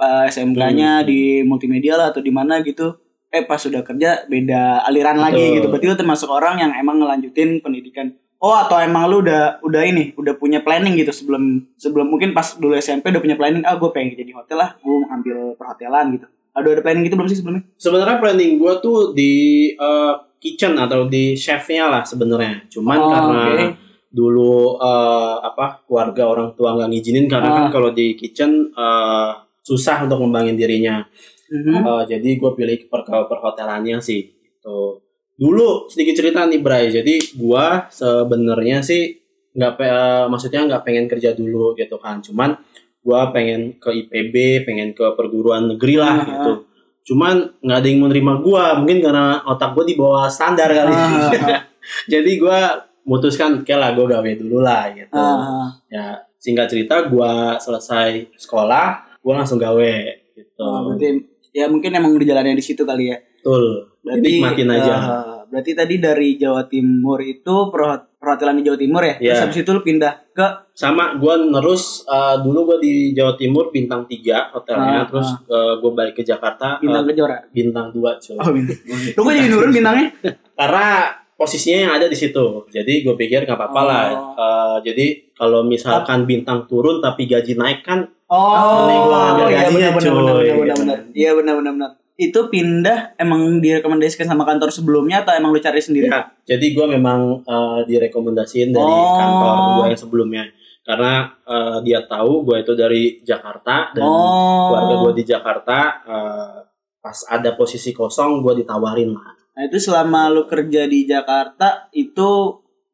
eh, 0.00 0.24
SMK-nya 0.26 0.90
Hmm. 0.98 1.06
di 1.06 1.20
multimedia 1.42 1.94
lah 1.94 2.08
atau 2.08 2.18
di 2.18 2.30
mana 2.30 2.60
gitu. 2.60 2.96
Eh 3.28 3.44
pas 3.44 3.56
sudah 3.56 3.80
kerja 3.80 4.26
beda 4.26 4.82
aliran 4.82 5.14
lagi 5.16 5.38
Betul. 5.38 5.54
gitu. 5.54 5.66
Berarti 5.68 5.86
lu 5.86 5.96
termasuk 5.96 6.28
orang 6.28 6.58
yang 6.58 6.72
emang 6.72 6.98
ngelanjutin 6.98 7.60
pendidikan. 7.60 8.10
Oh 8.38 8.56
atau 8.56 8.76
emang 8.76 9.04
lu 9.04 9.20
udah 9.20 9.60
udah 9.60 9.82
ini 9.84 10.10
udah 10.14 10.34
punya 10.34 10.58
planning 10.58 10.96
gitu 10.96 11.12
sebelum 11.12 11.42
sebelum 11.76 12.08
mungkin 12.08 12.32
pas 12.32 12.56
dulu 12.56 12.72
SMP 12.74 13.08
udah 13.08 13.20
punya 13.20 13.36
planning 13.36 13.60
ah 13.62 13.76
gue 13.76 13.90
pengen 13.90 14.16
jadi 14.16 14.32
hotel 14.32 14.56
lah 14.56 14.70
gue 14.76 14.96
ambil 15.06 15.36
perhotelan 15.54 16.06
gitu. 16.10 16.26
Ada 16.50 16.66
ada 16.68 16.80
planning 16.80 17.04
gitu 17.04 17.14
belum 17.14 17.28
sih 17.28 17.36
sebelumnya? 17.36 17.62
sebenarnya 17.76 18.16
planning 18.18 18.56
gue 18.56 18.72
tuh 18.80 19.12
di 19.12 19.32
eh, 19.70 20.14
kitchen 20.36 20.72
atau 20.74 21.04
di 21.04 21.36
chefnya 21.36 21.86
lah 21.86 22.02
sebenarnya 22.02 22.64
cuman 22.66 22.96
Oh, 22.98 23.08
karena 23.08 23.40
oke. 23.46 23.66
dulu 24.10 24.54
eh, 24.80 25.34
apa 25.44 25.84
keluarga 25.84 26.26
orang 26.26 26.48
tua 26.52 26.74
nggak 26.74 26.90
ngizinin 26.90 27.28
karena 27.28 27.48
Ah. 27.48 27.54
kan 27.54 27.66
kalau 27.70 27.92
di 27.92 28.16
kitchen 28.16 28.72
eh, 28.72 29.30
susah 29.70 30.02
untuk 30.02 30.18
ngembangin 30.18 30.58
dirinya. 30.58 31.06
Mhm. 31.46 31.74
Eh, 31.78 32.02
jadi 32.08 32.30
gue 32.34 32.50
pilih 32.52 32.76
per 32.86 33.02
perhotelannya 33.06 33.98
sih 33.98 34.26
gitu. 34.26 34.98
Dulu 35.34 35.86
sedikit 35.86 36.18
cerita 36.18 36.42
nih 36.44 36.58
Bray. 36.58 36.90
Jadi 36.90 37.14
gue 37.32 37.64
sebenarnya 37.88 38.82
sih 38.82 39.14
nggak 39.50 39.72
pe- 39.74 39.86
eh, 39.88 40.24
maksudnya 40.26 40.66
nggak 40.66 40.82
pengen 40.82 41.06
kerja 41.06 41.30
dulu 41.32 41.74
gitu 41.74 41.96
kan. 41.96 42.18
Cuman 42.18 42.54
gue 43.00 43.20
pengen 43.32 43.78
ke 43.78 43.90
IPB 43.90 44.34
pengen 44.62 44.92
ke 44.92 45.06
perguruan 45.14 45.70
negeri 45.70 45.94
lah 45.96 46.16
Ah. 46.16 46.26
gitu. 46.26 46.52
cuman 47.00 47.56
nggak 47.58 47.78
ada 47.80 47.88
yang 47.88 48.00
menerima 48.04 48.32
gue 48.38 48.64
mungkin 48.76 48.98
karena 49.00 49.40
otak 49.42 49.72
gue 49.72 49.84
di 49.88 49.96
bawah 49.96 50.28
standar 50.28 50.68
kali. 50.68 50.92
Ah, 50.92 51.32
jadi 52.12 52.30
gue 52.36 52.60
mutuskan 53.02 53.64
oke 53.64 53.72
lah 53.72 53.96
gue 53.96 54.04
gawe 54.04 54.30
dulu 54.36 54.60
lah 54.60 54.92
gitu. 54.92 55.16
Ah, 55.16 55.64
ah. 55.64 55.68
ya 55.88 56.04
singkat 56.36 56.68
cerita 56.68 57.08
gue 57.08 57.32
selesai 57.56 58.36
sekolah 58.36 59.09
gue 59.20 59.32
langsung 59.32 59.56
gawe 59.56 59.92
gitu 60.32 60.60
Oh, 60.60 60.88
berarti 60.88 61.20
ya 61.50 61.66
mungkin 61.66 61.90
emang 61.90 62.12
udah 62.12 62.26
jalannya 62.26 62.52
di 62.52 62.62
situ 62.62 62.82
kali 62.82 63.08
ya. 63.08 63.18
betul 63.18 63.88
Berarti 64.00 64.28
nikmatin 64.30 64.68
aja 64.70 64.94
eh, 64.94 65.40
berarti 65.46 65.72
tadi 65.72 65.94
dari 65.96 66.28
Jawa 66.34 66.64
Timur 66.64 67.18
itu 67.18 67.54
perhotelan 67.68 68.56
di 68.56 68.64
Jawa 68.64 68.78
Timur 68.78 69.02
ya. 69.02 69.14
Terus 69.14 69.28
Iya. 69.30 69.42
habis 69.42 69.58
itu 69.58 69.70
lu 69.70 69.80
pindah 69.80 70.12
ke 70.30 70.46
sama 70.72 71.04
gue 71.14 71.34
nerus 71.46 71.84
uh, 72.06 72.38
dulu 72.38 72.64
gue 72.66 72.78
di 72.80 72.92
Jawa 73.10 73.34
Timur 73.34 73.68
bintang 73.68 74.04
3 74.04 74.14
Ah, 74.30 74.44
hotelnya 74.50 75.00
terus 75.04 75.28
gue 75.50 75.90
balik 75.90 76.14
ke 76.14 76.22
Jakarta 76.22 76.76
bintang 76.78 77.02
uh, 77.02 77.08
Kejora. 77.08 77.38
bintang 77.50 77.86
2 77.90 77.98
cuy 77.98 78.36
Oh, 78.36 78.50
bintang. 78.50 78.78
Lu 79.10 79.20
kok 79.20 79.32
jadi 79.34 79.48
nurun 79.52 79.70
bintangnya? 79.70 80.08
karena 80.54 80.86
posisinya 81.32 81.78
yang 81.80 81.92
ada 81.94 82.06
di 82.06 82.14
situ 82.14 82.46
jadi 82.68 82.92
gue 83.00 83.14
pikir 83.14 83.42
nggak 83.42 83.58
apa-apa 83.58 83.82
lah 83.82 84.04
Oh. 84.06 84.32
Uh, 84.34 84.76
jadi 84.82 85.06
kalau 85.32 85.60
misalkan 85.62 86.24
bintang 86.24 86.64
turun 86.64 87.00
tapi 87.00 87.24
gaji 87.24 87.52
naik 87.54 87.80
kan 87.80 88.04
Oh, 88.30 88.86
Ini 88.86 88.96
gua 89.02 89.18
ngambil 89.26 89.46
iya 89.50 89.58
gajinya, 89.66 89.88
benar 89.90 89.90
benar 89.90 90.12
benar 90.14 90.34
benar 90.38 90.54
benar 90.54 90.76
benar. 90.78 90.98
Iya 91.10 91.30
benar 91.34 91.54
benar 91.58 91.72
benar. 91.74 91.90
Itu 92.14 92.40
pindah 92.46 92.98
emang 93.18 93.58
direkomendasikan 93.58 94.28
sama 94.28 94.46
kantor 94.46 94.70
sebelumnya 94.70 95.26
atau 95.26 95.34
emang 95.34 95.50
lu 95.50 95.58
cari 95.58 95.82
sendiri? 95.82 96.06
ya 96.06 96.30
jadi 96.46 96.66
gue 96.70 96.86
memang 96.86 97.42
uh, 97.42 97.80
direkomendasiin 97.82 98.70
dari 98.70 98.86
Oh. 98.86 99.16
kantor 99.18 99.54
gue 99.82 99.84
yang 99.90 100.00
sebelumnya 100.00 100.44
karena 100.86 101.26
uh, 101.48 101.82
dia 101.82 102.04
tahu 102.04 102.44
gue 102.44 102.60
itu 102.62 102.72
dari 102.76 103.02
Jakarta 103.24 103.90
dan 103.96 104.04
oh. 104.04 104.68
keluarga 104.70 104.94
gue 105.08 105.12
di 105.18 105.24
Jakarta 105.26 105.76
uh, 106.04 106.56
pas 107.00 107.18
ada 107.32 107.56
posisi 107.56 107.90
kosong 107.90 108.44
gue 108.44 108.62
ditawarin 108.62 109.10
lah 109.10 109.32
Nah, 109.50 109.68
itu 109.68 109.76
selama 109.76 110.30
lu 110.32 110.46
kerja 110.46 110.86
di 110.88 111.04
Jakarta 111.04 111.90
itu 111.92 112.30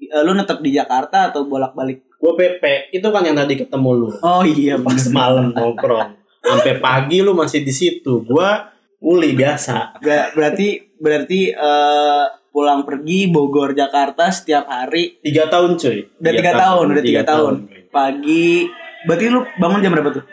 lu 0.00 0.32
netap 0.34 0.58
di 0.64 0.74
Jakarta 0.74 1.30
atau 1.30 1.46
bolak-balik? 1.46 2.05
Gue 2.16 2.32
PP 2.32 2.94
itu 2.96 3.08
kan 3.12 3.22
yang 3.22 3.36
tadi 3.36 3.54
ketemu 3.60 3.90
lu. 3.92 4.08
Oh 4.24 4.42
iya, 4.42 4.80
pas 4.80 5.00
malam 5.12 5.52
nongkrong. 5.52 6.16
Sampai 6.40 6.80
pagi 6.80 7.20
lu 7.20 7.36
masih 7.36 7.60
di 7.62 7.72
situ. 7.74 8.24
Gue 8.24 8.48
uli 9.04 9.36
biasa. 9.36 10.00
Ber- 10.00 10.32
berarti 10.32 10.96
berarti 10.96 11.52
eh, 11.52 12.24
pulang 12.50 12.88
pergi 12.88 13.28
Bogor 13.28 13.76
Jakarta 13.76 14.32
setiap 14.32 14.64
hari? 14.66 15.20
Tiga 15.20 15.46
tahun 15.52 15.76
cuy. 15.76 16.08
Udah 16.18 16.32
tiga 16.32 16.52
tahun. 16.56 16.84
udah 16.92 17.04
tiga 17.04 17.22
tahun 17.22 17.54
pagi 17.92 18.68
berarti 19.08 19.24
lu 19.32 19.40
bangun 19.56 19.80
jam 19.80 19.92
berapa 19.96 20.10
tuh? 20.20 20.24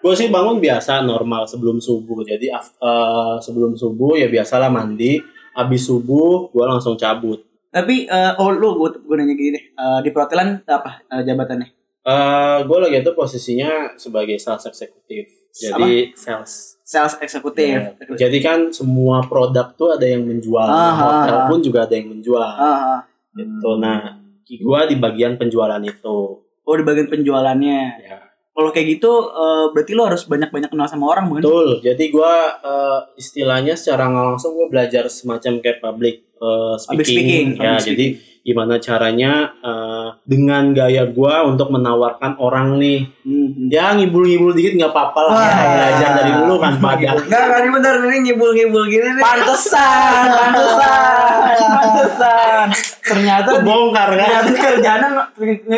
Gue 0.00 0.14
sih 0.16 0.32
bangun 0.32 0.64
biasa 0.64 1.04
normal 1.04 1.44
sebelum 1.44 1.76
subuh. 1.80 2.24
Jadi 2.24 2.52
eh, 2.52 3.34
sebelum 3.40 3.76
subuh 3.76 4.16
ya 4.16 4.28
biasalah 4.28 4.68
mandi. 4.68 5.20
Habis 5.50 5.90
subuh 5.90 6.46
gue 6.54 6.62
langsung 6.62 6.94
cabut 6.94 7.49
tapi 7.70 8.10
eh, 8.10 8.32
oh 8.38 8.50
lu 8.50 8.76
gue, 8.78 8.98
gue 8.98 9.14
nanya 9.16 9.34
gini 9.34 9.50
deh. 9.54 9.64
Eh, 9.70 9.98
di 10.02 10.10
perhotelan 10.10 10.62
apa 10.66 11.06
eh, 11.06 11.22
jabatannya? 11.22 11.68
Eh 12.02 12.58
gue 12.66 12.78
lagi 12.82 12.96
itu 13.02 13.12
posisinya 13.14 13.94
sebagai 13.94 14.36
sales 14.42 14.66
eksekutif. 14.66 15.30
Jadi 15.50 16.14
sales. 16.14 16.78
Sales 16.82 17.14
eksekutif. 17.22 17.94
Ya, 18.14 18.26
jadi 18.26 18.38
kan 18.42 18.58
semua 18.74 19.22
produk 19.26 19.70
tuh 19.74 19.94
ada 19.94 20.06
yang 20.06 20.26
menjual. 20.26 20.66
Ah, 20.66 20.94
hotel 20.94 21.38
pun 21.50 21.58
juga 21.62 21.86
ada 21.86 21.94
yang 21.94 22.10
menjual. 22.10 22.42
Ah. 22.42 23.06
gitu. 23.30 23.78
Nah 23.78 24.18
gue 24.46 24.80
di 24.90 24.96
bagian 24.98 25.38
penjualan 25.38 25.82
itu. 25.82 26.18
Oh 26.42 26.74
di 26.74 26.82
bagian 26.82 27.06
penjualannya. 27.06 27.80
Ya 28.02 28.29
kalau 28.60 28.76
kayak 28.76 29.00
gitu 29.00 29.08
eh, 29.32 29.64
berarti 29.72 29.92
lu 29.96 30.04
harus 30.04 30.28
banyak-banyak 30.28 30.68
kenal 30.68 30.84
sama 30.84 31.16
orang 31.16 31.32
bukan 31.32 31.40
Betul. 31.40 31.68
Jadi 31.80 32.04
gua 32.12 32.60
eh, 32.60 33.00
istilahnya 33.16 33.72
secara 33.72 34.12
nggak 34.12 34.26
langsung 34.36 34.52
gua 34.52 34.68
belajar 34.68 35.08
semacam 35.08 35.64
kayak 35.64 35.80
public 35.80 36.28
eh, 36.36 36.74
Public 36.76 37.06
speaking. 37.08 37.08
speaking, 37.08 37.46
Ya, 37.56 37.80
public 37.80 37.88
jadi 37.88 38.06
gimana 38.50 38.82
caranya 38.82 39.54
eh, 39.62 40.08
dengan 40.26 40.74
gaya 40.74 41.06
gua 41.06 41.46
untuk 41.46 41.70
menawarkan 41.70 42.34
orang 42.42 42.82
nih. 42.82 43.06
Hmm. 43.22 43.70
Ya 43.70 43.94
ngibul-ngibul 43.94 44.50
dikit 44.58 44.74
nggak 44.74 44.90
apa-apa 44.90 45.20
lah. 45.30 45.34
Wah. 45.38 45.54
Belajar 45.78 46.10
dari 46.18 46.32
dulu 46.34 46.54
kan 46.58 46.74
pada. 46.82 47.08
Enggak 47.14 47.44
kan 47.46 47.60
ini 47.62 47.70
bener 47.70 47.94
ini 48.02 48.18
nyibul-nyibul 48.30 48.84
gini 48.90 49.08
nih. 49.14 49.22
Pantesan, 49.22 50.22
pantesan, 50.34 51.68
pantesan. 51.78 52.66
Ternyata 53.00 53.50
di, 53.50 53.56
Kebongkar 53.62 54.08
kan. 54.14 54.28
ternyata 54.28 54.50
kerjaannya 54.54 55.08
nggak 55.14 55.28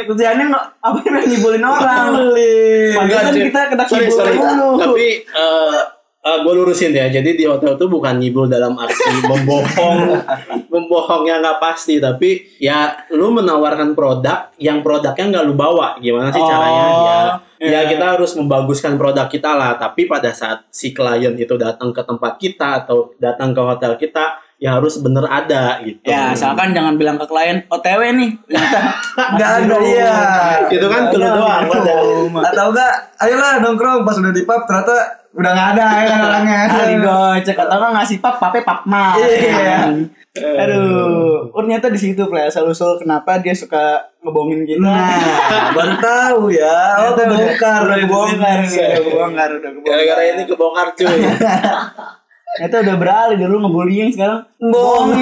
kerjaannya 0.08 0.44
nggak 0.52 0.64
apa 0.80 0.98
yang 1.04 1.24
ngibulin 1.28 1.64
orang. 1.64 2.06
Pantesan 2.96 3.34
kita 3.36 3.60
kena 3.68 3.84
kibul 3.84 4.28
mulu. 4.36 4.68
Tapi 4.80 5.08
eh 6.22 6.38
gue 6.46 6.52
lurusin 6.54 6.94
ya. 6.94 7.10
Jadi 7.10 7.34
di 7.34 7.44
hotel 7.50 7.74
tuh 7.74 7.90
bukan 7.90 8.22
ngibul 8.22 8.46
dalam 8.46 8.78
arti 8.78 9.10
membohong, 9.30 9.98
membohong 10.70 11.22
yang 11.26 11.42
nggak 11.42 11.58
pasti. 11.58 11.98
Tapi 11.98 12.58
ya 12.62 12.94
lu 13.10 13.34
menawarkan 13.34 13.98
produk 13.98 14.54
yang 14.62 14.86
produknya 14.86 15.38
nggak 15.38 15.44
lu 15.50 15.54
bawa. 15.58 15.98
Gimana 15.98 16.30
sih 16.30 16.38
Oh, 16.38 16.46
caranya? 16.46 16.82
Ya, 16.82 17.18
ya 17.58 17.70
iya. 17.70 17.80
kita 17.90 18.18
harus 18.18 18.38
membaguskan 18.38 18.94
produk 18.94 19.26
kita 19.26 19.50
lah. 19.58 19.74
Tapi 19.74 20.06
pada 20.06 20.30
saat 20.30 20.62
si 20.70 20.94
klien 20.94 21.34
itu 21.34 21.58
datang 21.58 21.90
ke 21.90 22.02
tempat 22.06 22.38
kita 22.38 22.86
atau 22.86 23.18
datang 23.18 23.50
ke 23.50 23.60
hotel 23.62 23.98
kita, 23.98 24.38
ya 24.62 24.78
harus 24.78 25.02
bener 25.02 25.26
ada 25.26 25.82
gitu. 25.82 26.06
Ya, 26.06 26.30
asalkan 26.30 26.70
jangan 26.70 26.94
bilang 26.94 27.18
ke 27.18 27.26
klien 27.26 27.66
OTW 27.66 28.14
nih. 28.14 28.30
Ternyata 28.46 28.78
Nggak 29.34 29.50
ada 29.58 29.76
iya. 29.82 30.14
Itu 30.70 30.86
kan 30.86 31.10
Nggak 31.10 31.18
clue 31.18 31.26
ada, 31.26 31.34
doang. 31.34 31.62
gitu. 31.66 31.94
Atau 32.38 32.66
enggak, 32.70 32.92
ayolah 33.18 33.52
nongkrong 33.58 34.06
pas 34.06 34.14
udah 34.22 34.30
di 34.30 34.46
pub 34.46 34.62
ternyata 34.62 34.94
udah 35.32 35.50
nggak 35.50 35.68
ada 35.74 35.84
ya 35.98 36.02
kan 36.06 36.18
orangnya. 36.22 36.58
Kali 36.78 36.94
gocek 37.02 37.58
atau 37.58 37.76
nggak 37.82 37.92
ngasih 37.98 38.18
pap, 38.22 38.36
pape 38.38 38.62
pap 38.62 38.86
mal. 38.86 39.18
Iya. 39.18 39.90
Aduh, 40.32 41.50
oh, 41.52 41.60
ternyata 41.60 41.90
di 41.92 41.98
situ 41.98 42.22
play 42.30 42.46
asal 42.48 42.64
usul 42.64 42.96
kenapa 42.96 43.42
dia 43.42 43.52
suka 43.52 44.00
ngebohongin 44.22 44.62
kita. 44.64 44.80
Nah, 44.80 45.74
baru 45.74 45.94
tahu 45.98 46.42
ya. 46.54 46.78
Oh, 47.02 47.18
kebongkar. 47.18 47.82
udah 47.84 47.98
kebongkar, 47.98 48.58
udah 48.62 49.02
kebongkar, 49.02 49.48
udah 49.58 49.70
kebongkar. 49.74 49.90
Gara-gara 49.90 50.22
ini 50.22 50.42
kebongkar 50.46 50.86
cuy. 50.94 51.18
Ternyata 52.52 52.76
udah 52.84 52.96
beralih 53.00 53.36
dulu 53.40 53.56
ngebullying 53.64 54.10
sekarang 54.12 54.44
Bohong. 54.60 55.16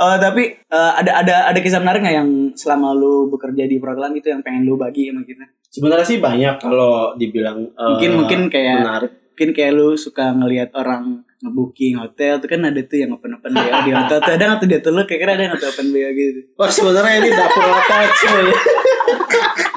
Oh 0.00 0.16
tapi 0.24 0.42
eh, 0.56 0.92
ada 0.96 1.20
ada 1.20 1.34
ada 1.50 1.58
kisah 1.58 1.82
menarik 1.82 2.00
nggak 2.00 2.16
yang 2.16 2.30
selama 2.54 2.94
lu 2.94 3.26
bekerja 3.28 3.66
di 3.66 3.76
perhotelan 3.76 4.14
itu 4.14 4.30
yang 4.30 4.40
pengen 4.40 4.64
lu 4.64 4.78
bagi 4.78 5.10
sama 5.10 5.26
kita? 5.26 5.44
Sebenarnya 5.70 6.06
sih 6.06 6.18
banyak 6.18 6.54
kalau 6.58 7.14
dibilang 7.14 7.58
eh, 7.74 7.88
Mungkin 7.90 8.10
mungkin 8.16 8.40
kayak 8.46 8.78
menarik. 8.80 9.12
mungkin 9.34 9.50
kayak 9.56 9.72
lu 9.72 9.96
suka 9.96 10.36
ngelihat 10.36 10.70
orang 10.76 11.24
ngebooking 11.40 11.96
hotel 11.96 12.36
tuh 12.36 12.48
kan 12.52 12.60
ada 12.60 12.80
tuh 12.84 13.00
yang 13.00 13.16
open 13.16 13.32
open 13.32 13.56
BO 13.56 13.78
di 13.82 13.92
hotel 13.96 14.18
tuh 14.20 14.32
ada 14.36 14.42
nggak 14.44 14.60
tuh 14.60 14.68
dia 14.68 14.80
tuh 14.84 14.92
lu 14.92 15.02
kayak 15.08 15.20
kira 15.24 15.32
ada 15.32 15.44
nggak 15.48 15.58
tuh 15.58 15.68
open 15.72 15.86
BO 15.90 16.08
gitu? 16.12 16.40
Oh 16.54 16.68
sebenarnya 16.68 17.14
ini 17.18 17.28
dapur 17.32 17.64
hotel 17.66 18.02
cuy. 18.14 18.46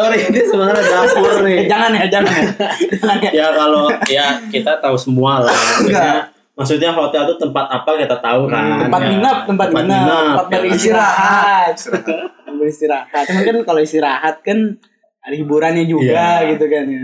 Sorry 0.00 0.18
ini 0.28 0.40
sebenarnya 0.42 0.82
dapur 0.82 1.30
Eh, 1.30 1.40
nih. 1.42 1.58
jangan 1.66 1.90
ya 1.92 2.04
jangan 2.08 2.32
ya. 2.32 2.44
jangan 2.90 3.16
ya. 3.20 3.30
ya 3.30 3.46
kalau 3.52 3.84
ya 4.06 4.26
kita 4.48 4.72
tahu 4.78 4.96
semua 4.96 5.32
lah 5.40 5.52
maksudnya 5.52 6.12
maksudnya 6.52 6.90
hotel 6.90 7.22
itu 7.24 7.36
tempat 7.38 7.66
apa 7.66 7.90
kita 7.96 8.16
tahu 8.18 8.42
kan 8.46 8.64
tempat 8.82 9.00
Ya, 9.00 9.08
nginap 9.10 9.36
tempat 9.44 9.66
tempat 9.70 9.84
ya. 9.86 10.58
beristirahat 10.58 11.72
tempat 11.76 12.54
beristirahat 12.54 13.24
cuman 13.26 13.42
kan 13.42 13.56
kalau 13.64 13.80
istirahat 13.80 14.36
kan 14.40 14.58
ada 15.20 15.34
hiburannya 15.34 15.84
juga 15.84 16.40
Iya. 16.40 16.50
gitu 16.50 16.64
kan 16.66 16.84
ya. 16.86 17.00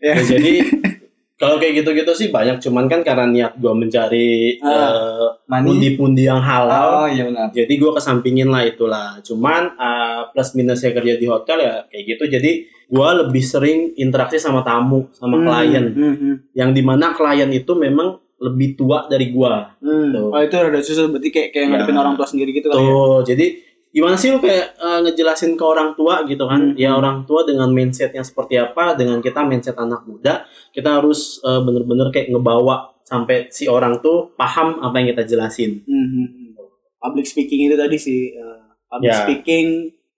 Ya. 0.00 0.10
Ya, 0.10 0.14
jadi 0.18 0.52
kalau 1.40 1.56
kayak 1.56 1.80
gitu-gitu 1.80 2.12
sih 2.12 2.28
banyak 2.28 2.60
cuman 2.60 2.84
kan 2.84 3.00
karena 3.00 3.24
niat 3.24 3.52
gue 3.56 3.72
mencari 3.72 4.28
eh, 4.54 5.26
Money. 5.46 5.66
pundi-pundi 5.66 6.22
yang 6.22 6.38
halal 6.38 7.00
Oh 7.00 7.06
iya 7.06 7.24
benar. 7.24 7.48
jadi 7.48 7.72
gue 7.72 7.90
kesampingin 7.90 8.46
lah 8.46 8.62
itulah 8.62 9.16
cuman 9.20 9.72
eh, 9.72 10.20
plus 10.30 10.52
minusnya 10.52 10.92
kerja 10.92 11.14
di 11.14 11.24
hotel 11.24 11.58
ya 11.58 11.74
kayak 11.86 12.04
gitu 12.06 12.24
jadi 12.30 12.50
gue 12.86 13.08
lebih 13.18 13.40
sering 13.40 13.78
interaksi 13.96 14.36
sama 14.36 14.60
tamu 14.60 15.08
sama 15.10 15.34
Hmm, 15.34 15.46
klien 15.46 15.84
hmm, 15.88 16.14
hmm, 16.14 16.34
yang 16.52 16.70
di 16.70 16.82
mana 16.82 17.10
klien 17.10 17.48
itu 17.48 17.72
memang 17.72 18.18
lebih 18.36 18.72
tua 18.74 19.04
dari 19.06 19.30
gue 19.30 19.54
hmm. 19.78 20.06
Tuh. 20.10 20.28
Oh 20.28 20.40
itu 20.40 20.54
rada 20.54 20.80
susah 20.80 21.06
berarti 21.06 21.28
kayak 21.28 21.48
kayak 21.50 21.60
Ya. 21.62 21.70
ngadepin 21.72 21.96
orang 21.96 22.14
tua 22.14 22.24
sendiri 22.24 22.50
gitu 22.50 22.66
ya. 22.66 22.74
Tuh, 22.74 23.20
jadi 23.22 23.46
gimana 23.90 24.14
sih 24.14 24.30
lu 24.30 24.38
kayak 24.38 24.78
eh, 24.78 24.98
ngejelasin 25.06 25.58
ke 25.58 25.64
orang 25.66 25.98
tua 25.98 26.22
gitu 26.26 26.46
kan? 26.46 26.72
Hmm. 26.72 26.78
Ya 26.78 26.94
orang 26.94 27.26
tua 27.26 27.42
dengan 27.42 27.70
mindset 27.74 28.14
yang 28.14 28.22
seperti 28.22 28.58
apa, 28.58 28.94
dengan 28.94 29.18
kita 29.18 29.42
mindset 29.42 29.76
anak 29.78 30.06
muda, 30.06 30.46
kita 30.70 31.02
harus 31.02 31.42
eh, 31.42 31.60
bener-bener 31.60 32.08
kayak 32.14 32.30
ngebawa 32.30 32.94
sampai 33.02 33.50
si 33.50 33.66
orang 33.66 33.98
tuh 33.98 34.30
paham 34.38 34.78
apa 34.78 34.94
yang 35.02 35.10
kita 35.14 35.26
jelasin. 35.26 35.82
Hmm, 35.82 36.06
hmm, 36.06 36.28
hmm. 36.30 36.48
Public 37.00 37.26
speaking 37.26 37.66
itu 37.66 37.74
tadi 37.74 37.96
sih 37.98 38.30
eh, 38.34 38.58
public 38.86 39.10
Ya. 39.10 39.26
speaking 39.26 39.66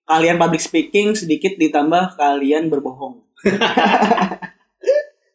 kalian 0.05 0.37
public 0.37 0.61
speaking 0.61 1.17
sedikit 1.17 1.57
ditambah 1.57 2.21
kalian 2.21 2.69
berbohong. 2.69 3.25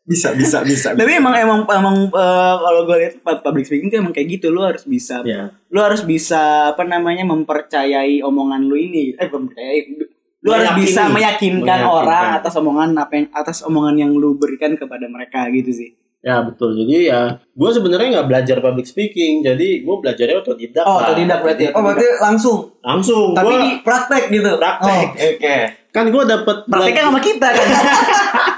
Bisa 0.07 0.31
bisa 0.31 0.63
bisa. 0.63 0.95
Tapi 0.95 1.11
emang 1.13 1.35
emang 1.35 1.59
emang 1.67 1.95
eh, 2.07 2.55
kalau 2.57 2.81
gue 2.81 2.95
lihat 2.97 3.13
pu- 3.17 3.43
public 3.43 3.63
speaking 3.63 3.87
tuh 3.87 3.99
emang 3.99 4.11
kayak 4.11 4.27
gitu 4.31 4.47
lu 4.47 4.63
harus 4.63 4.81
bisa 4.81 5.19
Ya. 5.21 5.51
lu 5.67 5.79
harus 5.79 5.99
bisa 6.01 6.39
apa 6.71 6.81
namanya 6.81 7.27
mempercayai 7.27 8.19
omongan 8.21 8.63
lu 8.63 8.73
ini 8.73 9.11
eh 9.13 9.27
bukan 9.27 9.45
mempercayai 9.45 9.79
lu 10.39 10.49
harus 10.49 10.71
bisa 10.77 11.05
meyakinkan, 11.05 11.59
Meyakinkan. 11.59 11.79
orang 11.83 12.27
atas 12.33 12.53
omongan 12.55 12.95
apa 12.95 13.13
yang 13.13 13.27
atas 13.31 13.57
omongan 13.61 13.95
yang 13.99 14.11
lu 14.11 14.33
berikan 14.33 14.73
kepada 14.73 15.05
mereka 15.05 15.43
gitu 15.49 15.75
sih 15.75 15.91
Ya 16.17 16.41
betul. 16.41 16.73
Jadi 16.73 17.07
ya, 17.07 17.39
gue 17.39 17.69
sebenarnya 17.69 18.07
nggak 18.11 18.27
belajar 18.27 18.57
public 18.57 18.83
speaking. 18.85 19.45
Jadi 19.45 19.79
gue 19.79 19.95
belajarnya 19.95 20.35
otodidak. 20.35 20.83
oh 20.83 20.97
lah. 20.97 21.13
tidak 21.13 21.39
berarti 21.39 21.63
ya 21.63 21.71
Oh 21.71 21.85
berarti 21.85 22.07
langsung. 22.17 22.57
Langsung. 22.81 23.31
Tapi 23.31 23.47
gua- 23.47 23.61
di 23.61 23.71
praktek 23.79 24.23
gitu. 24.27 24.51
Praktek. 24.57 25.07
Oh, 25.13 25.29
Oke. 25.29 25.57
kan 25.87 26.05
gue 26.07 26.23
dapet 26.25 26.57
prakteknya 26.65 27.03
sama 27.05 27.19
kita 27.19 27.47
kan 27.47 27.67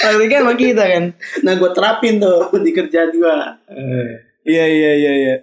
prakteknya 0.00 0.38
sama 0.40 0.54
kita 0.56 0.82
kan 0.82 1.04
Nah 1.44 1.52
gue 1.54 1.70
terapin 1.70 2.16
tuh 2.16 2.48
di 2.64 2.70
kerjaan 2.72 3.12
gue. 3.12 3.34
iya 4.42 4.64
iya 4.64 4.90
iya 4.96 5.12
iya 5.14 5.34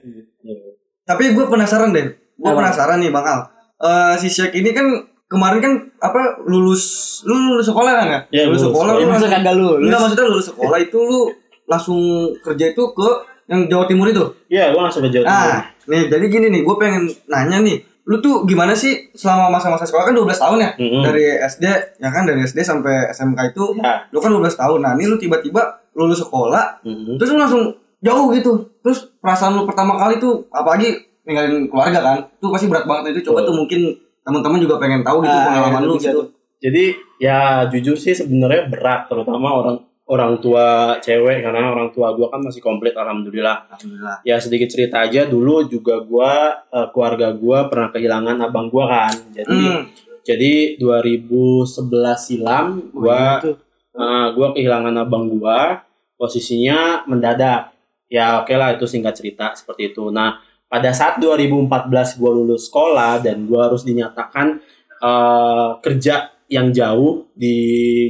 Tapi 1.06 1.32
gue 1.32 1.46
penasaran 1.48 1.96
deh. 1.96 2.04
Gue 2.36 2.52
penasaran 2.52 3.00
nih 3.00 3.14
Bang 3.14 3.24
Al. 3.24 3.40
Eh, 3.78 4.14
si 4.18 4.28
Syek 4.28 4.58
ini 4.58 4.74
kan 4.74 4.90
kemarin 5.30 5.60
kan 5.62 5.74
apa 6.02 6.42
lulus 6.44 6.84
lu 7.24 7.36
lulus 7.54 7.70
sekolah 7.70 7.92
kan 7.94 8.06
nggak? 8.08 8.24
Iya, 8.34 8.44
lulus 8.50 8.66
lulus 8.66 8.74
sekolah 8.74 8.92
sekolah. 8.92 9.06
lu 9.06 9.12
langsung 9.14 9.32
kagak 9.32 9.56
lulus 9.56 9.80
Enggak 9.86 10.00
maksudnya 10.02 10.26
lulus 10.28 10.48
sekolah 10.50 10.78
itu 10.82 10.98
lu 11.00 11.20
langsung 11.68 12.00
kerja 12.42 12.66
itu 12.72 12.84
ke 12.92 13.10
yang 13.48 13.62
Jawa 13.72 13.86
Timur 13.88 14.08
itu. 14.12 14.26
Iya, 14.52 14.76
gue 14.76 14.82
langsung 14.82 15.04
ke 15.06 15.10
Jawa 15.14 15.24
Timur. 15.24 15.40
Nah, 15.48 15.60
nih 15.88 16.02
jadi 16.12 16.26
gini 16.28 16.48
nih, 16.52 16.62
gue 16.68 16.76
pengen 16.76 17.04
nanya 17.32 17.58
nih, 17.64 17.78
lu 18.08 18.18
tuh 18.18 18.48
gimana 18.48 18.72
sih 18.72 19.12
selama 19.12 19.52
masa-masa 19.52 19.84
sekolah 19.84 20.08
kan 20.08 20.16
12 20.16 20.32
tahun 20.34 20.58
ya? 20.64 20.70
Mm-mm. 20.80 21.04
Dari 21.04 21.24
SD, 21.44 21.64
ya 22.00 22.08
kan 22.08 22.24
dari 22.24 22.40
SD 22.42 22.64
sampai 22.64 23.12
SMK 23.12 23.52
itu 23.52 23.76
Ya. 23.76 24.08
lu 24.08 24.18
kan 24.18 24.32
12 24.32 24.56
tahun. 24.56 24.80
Nah, 24.80 24.96
ini 24.96 25.06
lu 25.06 25.20
tiba-tiba 25.20 25.84
lulus 25.92 26.24
sekolah, 26.24 26.80
Mhm. 26.82 27.20
terus 27.20 27.30
lu 27.32 27.38
langsung 27.38 27.64
jauh 28.00 28.32
gitu. 28.32 28.54
Terus 28.80 29.12
perasaan 29.20 29.54
lu 29.54 29.68
pertama 29.68 30.00
kali 30.00 30.18
tuh 30.18 30.48
apalagi 30.48 30.96
ninggalin 31.22 31.68
keluarga 31.68 32.00
kan? 32.00 32.18
Tuh 32.40 32.48
pasti 32.48 32.66
berat 32.66 32.88
banget 32.88 33.12
itu. 33.12 33.28
Coba 33.28 33.44
Betul. 33.44 33.48
tuh 33.52 33.56
mungkin 33.60 33.80
teman-teman 34.24 34.60
juga 34.60 34.76
pengen 34.78 35.04
tahu 35.04 35.20
gitu 35.22 35.32
Ah, 35.34 35.44
pengalaman 35.46 35.82
iya, 35.82 35.88
lu 35.88 35.96
gitu. 35.96 36.22
Jadi 36.58 36.84
ya 37.18 37.38
jujur 37.68 37.94
sih 37.94 38.12
sebenarnya 38.12 38.66
berat 38.68 39.06
terutama 39.06 39.52
orang 39.54 39.78
orang 40.08 40.40
tua 40.40 40.96
cewek 40.98 41.44
karena 41.44 41.68
orang 41.68 41.92
tua 41.92 42.16
gua 42.16 42.32
kan 42.32 42.40
masih 42.40 42.64
komplit 42.64 42.96
alhamdulillah. 42.96 43.68
Alhamdulillah. 43.68 44.18
Ya 44.24 44.40
sedikit 44.40 44.72
cerita 44.72 45.04
aja 45.04 45.28
dulu 45.28 45.68
juga 45.68 46.00
gua 46.00 46.64
eh, 46.66 46.88
keluarga 46.92 47.36
gua 47.36 47.68
pernah 47.68 47.92
kehilangan 47.92 48.38
abang 48.40 48.72
gua 48.72 48.86
kan. 48.88 49.14
Jadi 49.36 49.52
Hmm. 49.52 49.84
jadi 50.24 50.54
2011 50.80 52.20
silam 52.24 52.88
gua 52.92 53.40
Gitu. 53.44 53.52
eh, 53.96 54.28
gua 54.32 54.48
kehilangan 54.56 54.96
abang 54.98 55.28
gua 55.28 55.84
posisinya 56.16 57.04
mendadak. 57.06 57.76
Ya 58.08 58.40
oke 58.40 58.56
lah 58.56 58.74
itu 58.74 58.88
singkat 58.88 59.14
cerita 59.14 59.52
seperti 59.54 59.92
itu. 59.92 60.08
Nah 60.08 60.40
pada 60.68 60.92
saat 60.92 61.20
2014 61.20 62.16
gua 62.16 62.32
lulus 62.32 62.72
sekolah 62.72 63.20
dan 63.20 63.44
gua 63.44 63.68
harus 63.68 63.84
dinyatakan 63.84 64.64
eh, 64.98 65.70
kerja 65.84 66.16
yang 66.48 66.72
jauh 66.72 67.28
di 67.36 67.56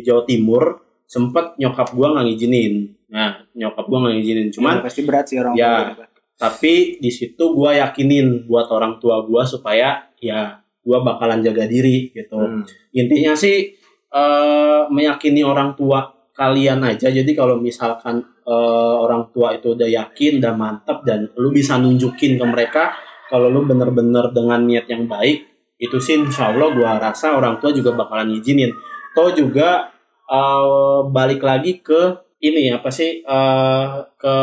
Jawa 0.06 0.22
Timur 0.24 0.87
sempet 1.08 1.56
nyokap 1.58 1.96
gua 1.96 2.14
nggak 2.14 2.26
ngizinin. 2.28 2.74
Nah 3.08 3.48
nyokap 3.52 3.88
gua 3.88 3.98
nggak 4.04 4.14
ngizinin. 4.20 4.48
Cuman 4.52 4.76
Ya, 4.78 4.84
pasti 4.84 5.02
berat 5.02 5.26
sih 5.26 5.40
orang 5.40 5.56
Ya. 5.56 5.96
tua. 5.96 6.06
tapi 6.38 7.02
di 7.02 7.10
situ 7.10 7.50
gua 7.50 7.74
yakinin 7.74 8.46
buat 8.46 8.70
orang 8.70 9.02
tua 9.02 9.26
gua 9.26 9.42
supaya 9.42 10.06
ya 10.22 10.54
gua 10.80 11.02
bakalan 11.02 11.42
jaga 11.42 11.66
diri 11.66 12.14
gitu 12.14 12.38
Hmm. 12.38 12.62
intinya 12.94 13.34
sih 13.34 13.74
eh, 14.08 14.82
meyakini 14.88 15.42
orang 15.42 15.74
tua 15.74 16.06
kalian 16.32 16.86
aja 16.86 17.10
jadi 17.10 17.26
kalau 17.34 17.58
misalkan 17.58 18.22
eh, 18.46 18.54
orang 18.96 19.34
tua 19.34 19.52
itu 19.52 19.74
udah 19.74 19.90
yakin 19.90 20.38
udah 20.38 20.54
mantep 20.54 21.02
dan 21.04 21.26
lu 21.34 21.50
bisa 21.50 21.76
nunjukin 21.76 22.38
ke 22.38 22.46
mereka 22.46 22.94
kalau 23.26 23.50
lu 23.50 23.66
bener-bener 23.66 24.30
dengan 24.30 24.62
niat 24.62 24.86
yang 24.86 25.04
baik 25.04 25.42
itu 25.76 25.98
sih 25.98 26.16
insya 26.18 26.54
Allah 26.54 26.70
gua 26.70 26.96
rasa 26.98 27.34
orang 27.34 27.58
tua 27.58 27.74
juga 27.74 27.92
bakalan 27.92 28.30
ngizinin 28.32 28.70
toh 29.12 29.34
juga 29.34 29.90
eh, 30.28 31.00
balik 31.08 31.42
lagi 31.42 31.80
ke 31.80 32.02
ini 32.40 32.70
apa 32.70 32.90
sih 32.90 33.22
eh, 33.22 33.86
ke 34.16 34.36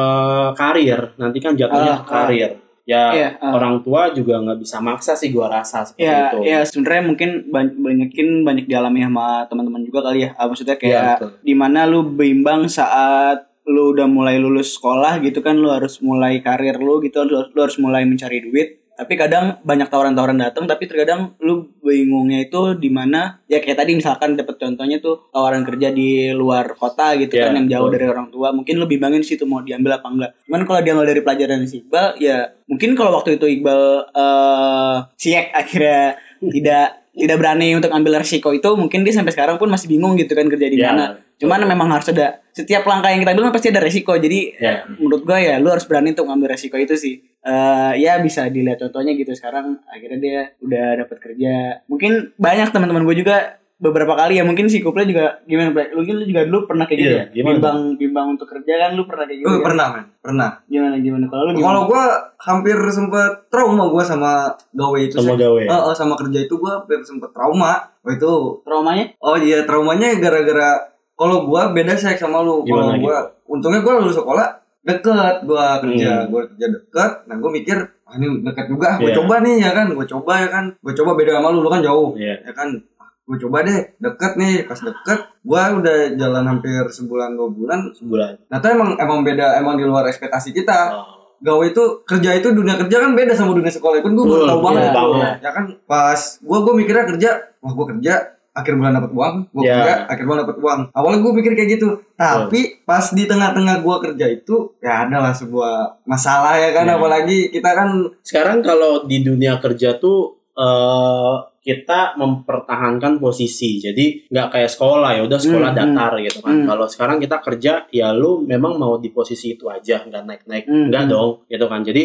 karir 0.52 1.14
nanti 1.14 1.38
kan 1.38 1.52
Ah, 1.52 1.58
jatuhnya 1.60 1.94
ke 1.98 2.04
karir 2.08 2.52
ya 2.84 3.02
Iya, 3.16 3.40
ah. 3.40 3.56
orang 3.56 3.80
tua 3.80 4.12
juga 4.12 4.36
nggak 4.44 4.60
bisa 4.60 4.76
maksa 4.76 5.16
sih 5.16 5.32
gua 5.32 5.48
rasa 5.48 5.80
seperti 5.80 6.04
Ya, 6.04 6.28
itu 6.28 6.36
ya 6.44 6.58
sebenarnya 6.60 7.02
mungkin 7.08 7.30
ban- 7.48 7.72
banyakin 7.72 8.44
banyak 8.44 8.68
dialami 8.68 9.00
sama 9.00 9.48
teman-teman 9.48 9.80
juga 9.80 10.04
kali 10.04 10.28
ya. 10.28 10.36
Ah, 10.36 10.44
maksudnya 10.44 10.76
Iya, 10.76 10.80
kayak 10.84 11.16
betul. 11.16 11.30
di 11.40 11.54
mana 11.56 11.88
lu 11.88 12.04
bimbang 12.04 12.68
saat 12.68 13.48
lu 13.64 13.96
udah 13.96 14.04
mulai 14.04 14.36
lulus 14.36 14.76
sekolah 14.76 15.16
gitu 15.24 15.40
kan 15.40 15.56
lu 15.56 15.72
harus 15.72 15.96
mulai 16.04 16.44
karir 16.44 16.76
lu 16.76 17.00
gitu 17.00 17.24
lu, 17.24 17.48
lu 17.48 17.60
harus 17.64 17.80
mulai 17.80 18.04
mencari 18.04 18.44
duit 18.44 18.83
tapi 18.94 19.14
kadang 19.14 19.58
banyak 19.60 19.86
tawaran-tawaran 19.86 20.38
datang 20.38 20.64
tapi 20.64 20.86
terkadang 20.86 21.34
lu 21.38 21.66
bingungnya 21.78 22.42
itu 22.42 22.74
di 22.74 22.88
mana 22.88 23.42
ya 23.44 23.58
kayak 23.58 23.82
tadi 23.82 23.92
misalkan 23.94 24.34
dapet 24.34 24.54
contohnya 24.54 24.98
tuh 24.98 25.28
tawaran 25.28 25.62
kerja 25.62 25.90
di 25.90 26.30
luar 26.30 26.72
kota 26.72 27.14
gitu 27.14 27.34
Iya, 27.34 27.50
kan 27.50 27.58
yang 27.58 27.66
jauh 27.68 27.86
betul. 27.86 27.94
dari 27.96 28.06
orang 28.06 28.28
tua 28.30 28.48
mungkin 28.50 28.78
lu 28.78 28.86
bimbangin 28.86 29.20
di 29.20 29.28
situ 29.28 29.42
mau 29.44 29.60
diambil 29.60 29.98
apa 29.98 30.06
enggak 30.06 30.30
cuman 30.46 30.60
kalau 30.62 30.80
diambil 30.80 31.04
dari 31.04 31.20
pelajaran 31.20 31.66
si 31.66 31.82
Iqbal 31.82 32.06
ya 32.18 32.38
mungkin 32.64 32.94
kalau 32.94 33.10
waktu 33.14 33.34
itu 33.34 33.46
Iqbal 33.50 33.82
eh 34.14 34.96
siek 35.16 35.50
akhirnya 35.50 36.14
tidak 36.40 36.86
tidak 37.14 37.36
berani 37.38 37.74
untuk 37.74 37.90
ambil 37.90 38.18
resiko 38.18 38.50
itu 38.50 38.66
mungkin 38.74 39.02
dia 39.02 39.14
sampai 39.14 39.30
sekarang 39.30 39.54
pun 39.54 39.70
masih 39.70 39.86
bingung 39.86 40.14
gitu 40.14 40.34
kan 40.34 40.46
kerja 40.46 40.66
di 40.66 40.78
Ya. 40.78 40.90
mana 40.90 41.06
Cuman 41.34 41.66
memang 41.66 41.90
harus 41.90 42.06
ada 42.08 42.38
setiap 42.54 42.86
langkah 42.86 43.10
yang 43.10 43.18
kita 43.18 43.34
ambil 43.34 43.50
pasti 43.50 43.66
ada 43.66 43.82
resiko. 43.82 44.14
Jadi 44.14 44.54
Ya. 44.54 44.86
menurut 44.86 45.26
gue 45.26 45.34
ya 45.34 45.58
lu 45.58 45.66
harus 45.66 45.82
berani 45.82 46.14
untuk 46.14 46.30
ngambil 46.30 46.54
resiko 46.54 46.78
itu 46.78 46.94
sih. 46.94 47.18
Eh 47.44 47.92
ya 48.00 48.16
bisa 48.18 48.48
dilihat 48.48 48.80
contohnya 48.80 49.12
gitu 49.12 49.30
sekarang 49.30 49.76
akhirnya 49.86 50.18
dia 50.18 50.40
udah 50.58 51.04
dapat 51.04 51.16
kerja. 51.20 51.84
Mungkin 51.86 52.32
banyak 52.34 52.72
teman-teman 52.72 53.04
gue 53.04 53.20
juga 53.20 53.36
beberapa 53.74 54.16
kali 54.16 54.40
ya 54.40 54.46
mungkin 54.48 54.64
si 54.64 54.80
Kuple 54.80 55.04
juga 55.04 55.44
gimana 55.44 55.76
Ple? 55.76 55.92
Mungkin 55.92 56.14
lu 56.16 56.24
juga 56.24 56.48
dulu 56.48 56.64
pernah 56.64 56.88
kayak 56.88 56.98
gitu 56.98 57.10
Iya, 57.10 57.20
ya. 57.20 57.24
gimana? 57.36 57.52
Bimbang 57.60 57.78
bimbang 58.00 58.26
untuk 58.32 58.48
kerja 58.48 58.72
kan 58.80 58.90
lu 58.96 59.04
pernah 59.04 59.28
kayak 59.28 59.38
gitu. 59.44 59.48
Oh, 59.50 59.60
kan? 59.60 59.64
pernah 59.66 59.86
men, 59.92 60.04
pernah. 60.24 60.50
Gimana 60.64 60.94
gimana 60.96 61.24
kalau 61.28 61.42
lu 61.44 61.50
gimana? 61.52 61.66
Kalau 61.68 61.80
gua 61.84 62.04
hampir 62.40 62.76
sempet 62.88 63.32
trauma 63.52 63.84
gua 63.92 64.00
sama 64.00 64.32
gawe 64.72 64.98
itu 64.98 65.20
Sama 65.20 65.36
sih. 65.36 65.44
gawe. 65.44 65.60
Eh, 65.60 65.74
eh, 65.74 65.94
sama 65.94 66.14
kerja 66.16 66.38
itu 66.40 66.54
gua 66.56 66.80
hampir 66.80 66.98
sempet 67.04 67.28
trauma. 67.36 67.72
Oh 68.00 68.08
itu 68.08 68.32
traumanya? 68.64 69.04
Oh 69.20 69.36
iya 69.36 69.68
traumanya 69.68 70.16
gara-gara 70.16 70.80
kalau 71.12 71.44
gua 71.44 71.68
beda 71.68 71.92
sih 71.92 72.16
sama 72.16 72.40
lu. 72.40 72.64
Kalau 72.64 72.88
gua 72.96 73.36
untungnya 73.44 73.84
gua 73.84 74.00
lulus 74.00 74.16
sekolah 74.16 74.63
deket 74.84 75.36
gua 75.42 75.80
kerja, 75.80 76.12
Hmm. 76.14 76.28
gua 76.28 76.40
kerja 76.46 76.66
deket. 76.70 77.12
Nah 77.24 77.36
gua 77.36 77.50
mikir 77.50 77.76
ah, 78.04 78.14
ini 78.14 78.26
deket 78.42 78.66
juga, 78.68 78.96
gua 78.96 79.08
Iya. 79.08 79.16
coba 79.16 79.34
nih 79.40 79.56
ya 79.58 79.70
kan, 79.72 79.86
gua 79.90 80.06
coba 80.06 80.32
ya 80.38 80.48
kan, 80.48 80.64
gua 80.78 80.92
coba 80.92 81.10
beda 81.14 81.30
sama 81.34 81.48
lu, 81.48 81.58
lu 81.58 81.68
kan 81.68 81.80
jauh, 81.80 82.12
Iya. 82.14 82.36
ya 82.42 82.52
kan. 82.52 82.68
Ah, 82.94 83.08
Gua 83.24 83.36
coba 83.38 83.64
deh 83.64 83.80
deket 83.96 84.32
nih, 84.36 84.54
pas 84.64 84.76
deket, 84.76 85.20
gua 85.42 85.62
udah 85.74 85.96
jalan 86.14 86.44
hampir 86.46 86.84
sebulan 86.86 87.32
dua 87.32 87.48
bulan. 87.48 87.80
Sebulan. 87.90 88.36
Nah 88.46 88.58
itu 88.58 88.68
emang 88.68 88.90
emang 88.94 89.18
beda, 89.20 89.56
emang 89.56 89.74
di 89.74 89.82
luar 89.82 90.04
ekspektasi 90.04 90.52
kita. 90.52 90.92
Oh. 90.92 91.04
Gawe 91.40 91.64
itu 91.66 91.84
kerja 92.04 92.30
itu 92.34 92.52
dunia 92.52 92.72
kerja 92.74 93.00
kan 93.00 93.12
beda 93.12 93.32
sama 93.32 93.52
dunia 93.52 93.68
sekolah. 93.68 94.00
Kan 94.00 94.12
gua 94.12 94.24
baru 94.24 94.36
Betul, 94.38 94.48
tahu 94.48 94.60
banget 94.62 94.80
iya, 94.80 94.90
tuh. 94.90 95.04
banget. 95.08 95.34
Ya 95.40 95.50
kan 95.50 95.64
pas 95.84 96.20
gua 96.40 96.58
gua 96.60 96.74
mikirnya 96.74 97.04
kerja, 97.06 97.30
wah 97.58 97.72
gua 97.72 97.86
kerja 97.90 98.14
akhir 98.54 98.72
bulan 98.74 98.94
dapat 98.94 99.10
uang, 99.10 99.34
gua 99.50 99.62
Iya. 99.62 99.74
kerja 99.76 99.94
akhir 100.06 100.24
bulan 100.24 100.40
dapat 100.46 100.56
uang. 100.58 100.80
Awalnya 100.90 101.18
gua 101.20 101.32
mikir 101.34 101.52
kayak 101.52 101.70
gitu. 101.74 101.88
Tapi 102.14 102.60
pas 102.82 103.04
di 103.10 103.26
tengah-tengah 103.26 103.76
gua 103.82 103.96
kerja 103.98 104.26
itu 104.26 104.72
ya 104.78 105.04
adalah 105.04 105.34
sebuah 105.34 105.74
masalah 106.04 106.54
ya 106.54 106.70
kan 106.70 106.86
Iya. 106.86 106.94
apalagi 106.94 107.38
kita 107.50 107.70
kan 107.70 107.90
Sekarang 108.22 108.62
kalau 108.62 109.04
di 109.04 109.20
dunia 109.20 109.58
kerja 109.58 109.98
tuh 109.98 110.38
eh 110.54 111.34
kita 111.64 112.14
mempertahankan 112.14 113.16
posisi. 113.16 113.80
Jadi 113.80 114.28
nggak 114.28 114.48
kayak 114.52 114.70
sekolah 114.70 115.16
ya 115.16 115.22
udah 115.24 115.40
sekolah 115.40 115.72
Hmm, 115.72 115.80
datar 115.80 116.12
gitu 116.20 116.38
kan. 116.38 116.60
Hmm. 116.60 116.66
Kalau 116.68 116.86
sekarang 116.86 117.16
kita 117.18 117.40
kerja 117.40 117.72
ya 117.88 118.12
lu 118.12 118.44
memang 118.44 118.76
mau 118.76 119.00
di 119.00 119.08
posisi 119.08 119.56
itu 119.56 119.64
aja, 119.66 120.04
nggak 120.04 120.22
naik-naik. 120.28 120.64
Hmm, 120.68 120.92
Nggak 120.92 121.02
hmm. 121.08 121.10
dong 121.10 121.30
gitu 121.48 121.64
kan. 121.64 121.80
Jadi 121.80 122.02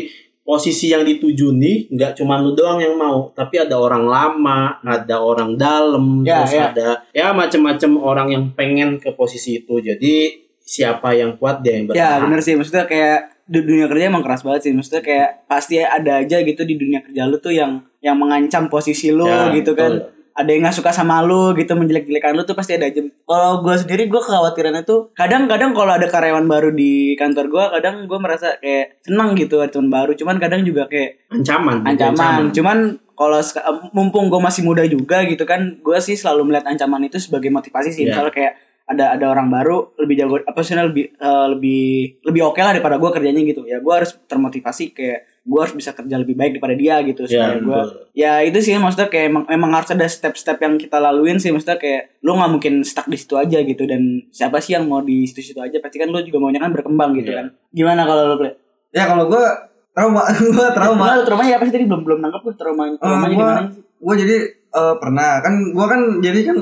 posisi 0.49 0.89
yang 0.89 1.05
dituju 1.05 1.53
nih 1.53 1.93
nggak 1.93 2.17
cuma 2.17 2.41
lu 2.41 2.57
doang 2.57 2.81
yang 2.81 2.97
mau, 2.97 3.29
tapi 3.31 3.61
ada 3.61 3.77
orang 3.77 4.01
lama, 4.03 4.81
ada 4.81 5.21
orang 5.21 5.53
dalam, 5.53 6.25
Ya, 6.25 6.41
terus 6.41 6.53
ya. 6.57 6.65
ada 6.73 6.87
ya 7.13 7.27
macam-macam 7.31 7.91
orang 7.95 8.27
yang 8.29 8.43
pengen 8.51 8.97
ke 8.97 9.13
posisi 9.13 9.61
itu. 9.61 9.77
Jadi 9.77 10.41
siapa 10.59 11.13
yang 11.13 11.37
kuat 11.37 11.61
dia 11.61 11.77
yang 11.77 11.85
Ya 11.85 12.17
bertahan. 12.17 12.19
bener 12.25 12.39
sih 12.41 12.53
maksudnya 12.53 12.85
kayak 12.85 13.19
di 13.45 13.61
dunia 13.61 13.85
kerja 13.85 14.05
emang 14.05 14.21
keras 14.21 14.41
banget 14.41 14.61
sih 14.63 14.73
maksudnya 14.73 15.01
kayak 15.01 15.29
pasti 15.45 15.77
ada 15.77 16.21
aja 16.21 16.37
gitu 16.39 16.61
di 16.61 16.77
dunia 16.77 17.01
kerja 17.01 17.25
lu 17.25 17.37
tuh 17.37 17.49
yang 17.49 17.81
yang 17.99 18.13
mengancam 18.13 18.69
posisi 18.69 19.09
lu 19.09 19.25
Ya, 19.25 19.49
gitu 19.51 19.73
kan 19.73 19.97
betul. 19.97 20.18
Ada 20.39 20.55
yang 20.55 20.63
nggak 20.63 20.77
suka 20.79 20.95
sama 20.95 21.19
lu 21.19 21.51
gitu 21.59 21.75
menjelek-jelekan 21.75 22.31
lu 22.31 22.47
tuh 22.47 22.55
pasti 22.55 22.79
ada 22.79 22.87
aja. 22.87 23.03
Kalau 23.03 23.59
gue 23.59 23.75
sendiri 23.75 24.07
gue 24.07 24.21
kekhawatirannya 24.23 24.87
tuh 24.87 25.11
kadang-kadang 25.11 25.75
kalau 25.75 25.91
ada 25.99 26.07
karyawan 26.07 26.47
baru 26.47 26.71
di 26.71 27.19
kantor 27.19 27.51
gue 27.51 27.65
kadang 27.75 27.95
gue 28.07 28.19
merasa 28.23 28.55
kayak 28.63 29.03
senang 29.03 29.35
gitu 29.35 29.59
ada 29.59 29.67
teman 29.67 29.91
baru. 29.91 30.15
Cuman 30.15 30.39
kadang 30.39 30.63
juga 30.63 30.87
kayak 30.87 31.27
Ancaman. 31.27 31.83
ancaman. 31.83 32.55
cuman 32.55 32.77
kalau 33.19 33.43
mumpung 33.91 34.31
gue 34.31 34.39
masih 34.39 34.63
muda 34.63 34.87
juga 34.87 35.27
gitu 35.27 35.43
kan 35.43 35.75
gue 35.83 35.97
sih 35.99 36.15
selalu 36.15 36.47
melihat 36.47 36.71
ancaman 36.71 37.03
itu 37.03 37.19
sebagai 37.19 37.51
motivasi 37.51 37.91
sih. 37.91 38.07
Iya. 38.07 38.15
misalnya 38.15 38.31
kayak 38.31 38.53
ada 38.89 39.05
ada 39.13 39.25
orang 39.29 39.53
baru 39.53 39.93
lebih 40.01 40.15
jago 40.17 40.35
apa 40.41 40.65
sih 40.65 40.73
lebih 40.73 41.13
eh, 41.13 41.47
lebih 41.53 41.83
lebih 42.25 42.41
oke 42.47 42.57
lah 42.57 42.73
daripada 42.73 42.95
gue 42.95 43.11
kerjanya 43.11 43.43
gitu. 43.43 43.67
Ya 43.67 43.83
gue 43.83 43.93
harus 43.93 44.15
termotivasi 44.25 44.95
kayak 44.95 45.38
gue 45.49 45.59
harus 45.59 45.73
bisa 45.73 45.91
kerja 45.91 46.15
lebih 46.15 46.33
baik 46.33 46.51
daripada 46.53 46.75
dia 46.75 47.01
gitu 47.01 47.25
Ya, 47.25 47.29
supaya 47.49 47.57
gue 47.57 47.73
betul. 47.81 47.97
ya 48.13 48.33
itu 48.39 48.59
sih 48.59 48.73
maksudnya 48.75 49.07
kayak 49.07 49.25
emang, 49.27 49.43
emang 49.49 49.71
harus 49.73 49.89
ada 49.89 50.05
step-step 50.05 50.57
yang 50.57 50.77
kita 50.77 50.97
laluin 50.97 51.35
sih 51.35 51.49
maksudnya 51.49 51.75
kayak 51.75 52.21
lu 52.21 52.31
nggak 52.31 52.51
mungkin 52.51 52.73
stuck 52.81 53.05
di 53.05 53.15
situ 53.15 53.33
aja 53.33 53.57
gitu 53.59 53.83
dan 53.83 54.01
siapa 54.29 54.57
sih 54.57 54.73
yang 54.73 54.85
mau 54.85 55.01
di 55.01 55.25
situ-situ 55.25 55.57
aja 55.57 55.77
pasti 55.79 55.97
kan 55.97 56.07
lu 56.07 56.21
juga 56.21 56.37
maunya 56.39 56.59
kan 56.59 56.69
berkembang 56.69 57.11
gitu 57.15 57.29
Iya. 57.29 57.37
kan 57.39 57.47
gimana 57.71 58.01
kalau 58.03 58.23
lu 58.27 58.35
Ple? 58.37 58.51
ya 58.91 59.03
kalau 59.05 59.25
gua 59.25 59.43
trauma 59.91 60.21
gua 60.53 60.67
trauma. 60.69 61.05
Lu 61.13 61.23
traumanya 61.23 61.53
apa 61.55 61.65
sih 61.65 61.73
tadi 61.73 61.85
belum 61.85 62.01
belum 62.03 62.19
nangkep 62.21 62.41
tuh 62.43 62.53
trauma 62.55 62.83
traumanya 62.93 63.25
Eh, 63.25 63.29
di 63.29 63.35
gua, 63.35 63.47
mana 63.49 63.61
sih? 63.67 63.81
gua 63.97 64.13
jadi 64.15 64.35
eh, 64.69 64.95
pernah 64.95 65.29
kan 65.39 65.53
gua 65.71 65.85
kan 65.87 66.01
jadi 66.19 66.39
kan 66.43 66.57